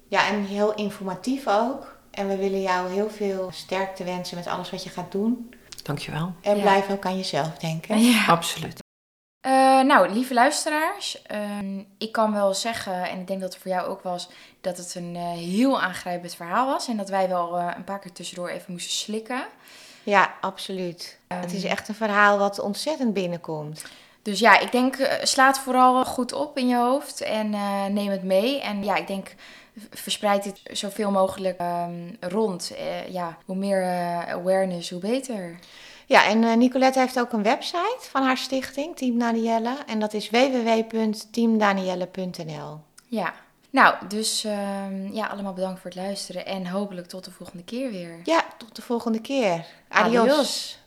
[0.07, 1.97] Ja, en heel informatief ook.
[2.11, 5.53] En we willen jou heel veel sterkte wensen met alles wat je gaat doen.
[5.83, 6.33] Dankjewel.
[6.41, 6.61] En Ja.
[6.61, 7.99] blijf ook aan jezelf denken.
[8.01, 8.25] ja.
[8.27, 8.79] Absoluut.
[9.45, 13.71] Uh, nou, lieve luisteraars, uh, ik kan wel zeggen, en ik denk dat het voor
[13.71, 14.29] jou ook was,
[14.61, 16.87] dat het een uh, heel aangrijpend verhaal was.
[16.87, 19.43] En dat wij wel eh, een paar keer tussendoor even moesten slikken.
[20.03, 21.19] Ja, absoluut.
[21.27, 23.85] Um, het is echt een verhaal wat ontzettend binnenkomt.
[24.21, 27.49] Dus ja, ik denk, sla het vooral goed op in je hoofd en
[27.93, 28.61] neem het mee.
[28.61, 29.35] En ja, ik denk,
[29.91, 32.71] verspreid dit zoveel mogelijk um, rond.
[33.09, 33.83] ja, hoe meer
[34.27, 35.59] awareness, hoe beter.
[36.09, 39.77] Ja, en uh, Nicolette heeft ook een website van haar stichting, Team Danielle.
[39.87, 42.79] En dat is www.teamdanielle.nl.
[43.05, 43.33] Ja,
[43.69, 46.45] nou, dus uh, ja, allemaal bedankt voor het luisteren.
[46.45, 48.19] En hopelijk tot de volgende keer weer.
[48.23, 49.65] Ja, tot de volgende keer.
[49.87, 50.21] Adios.
[50.21, 50.77] Adios.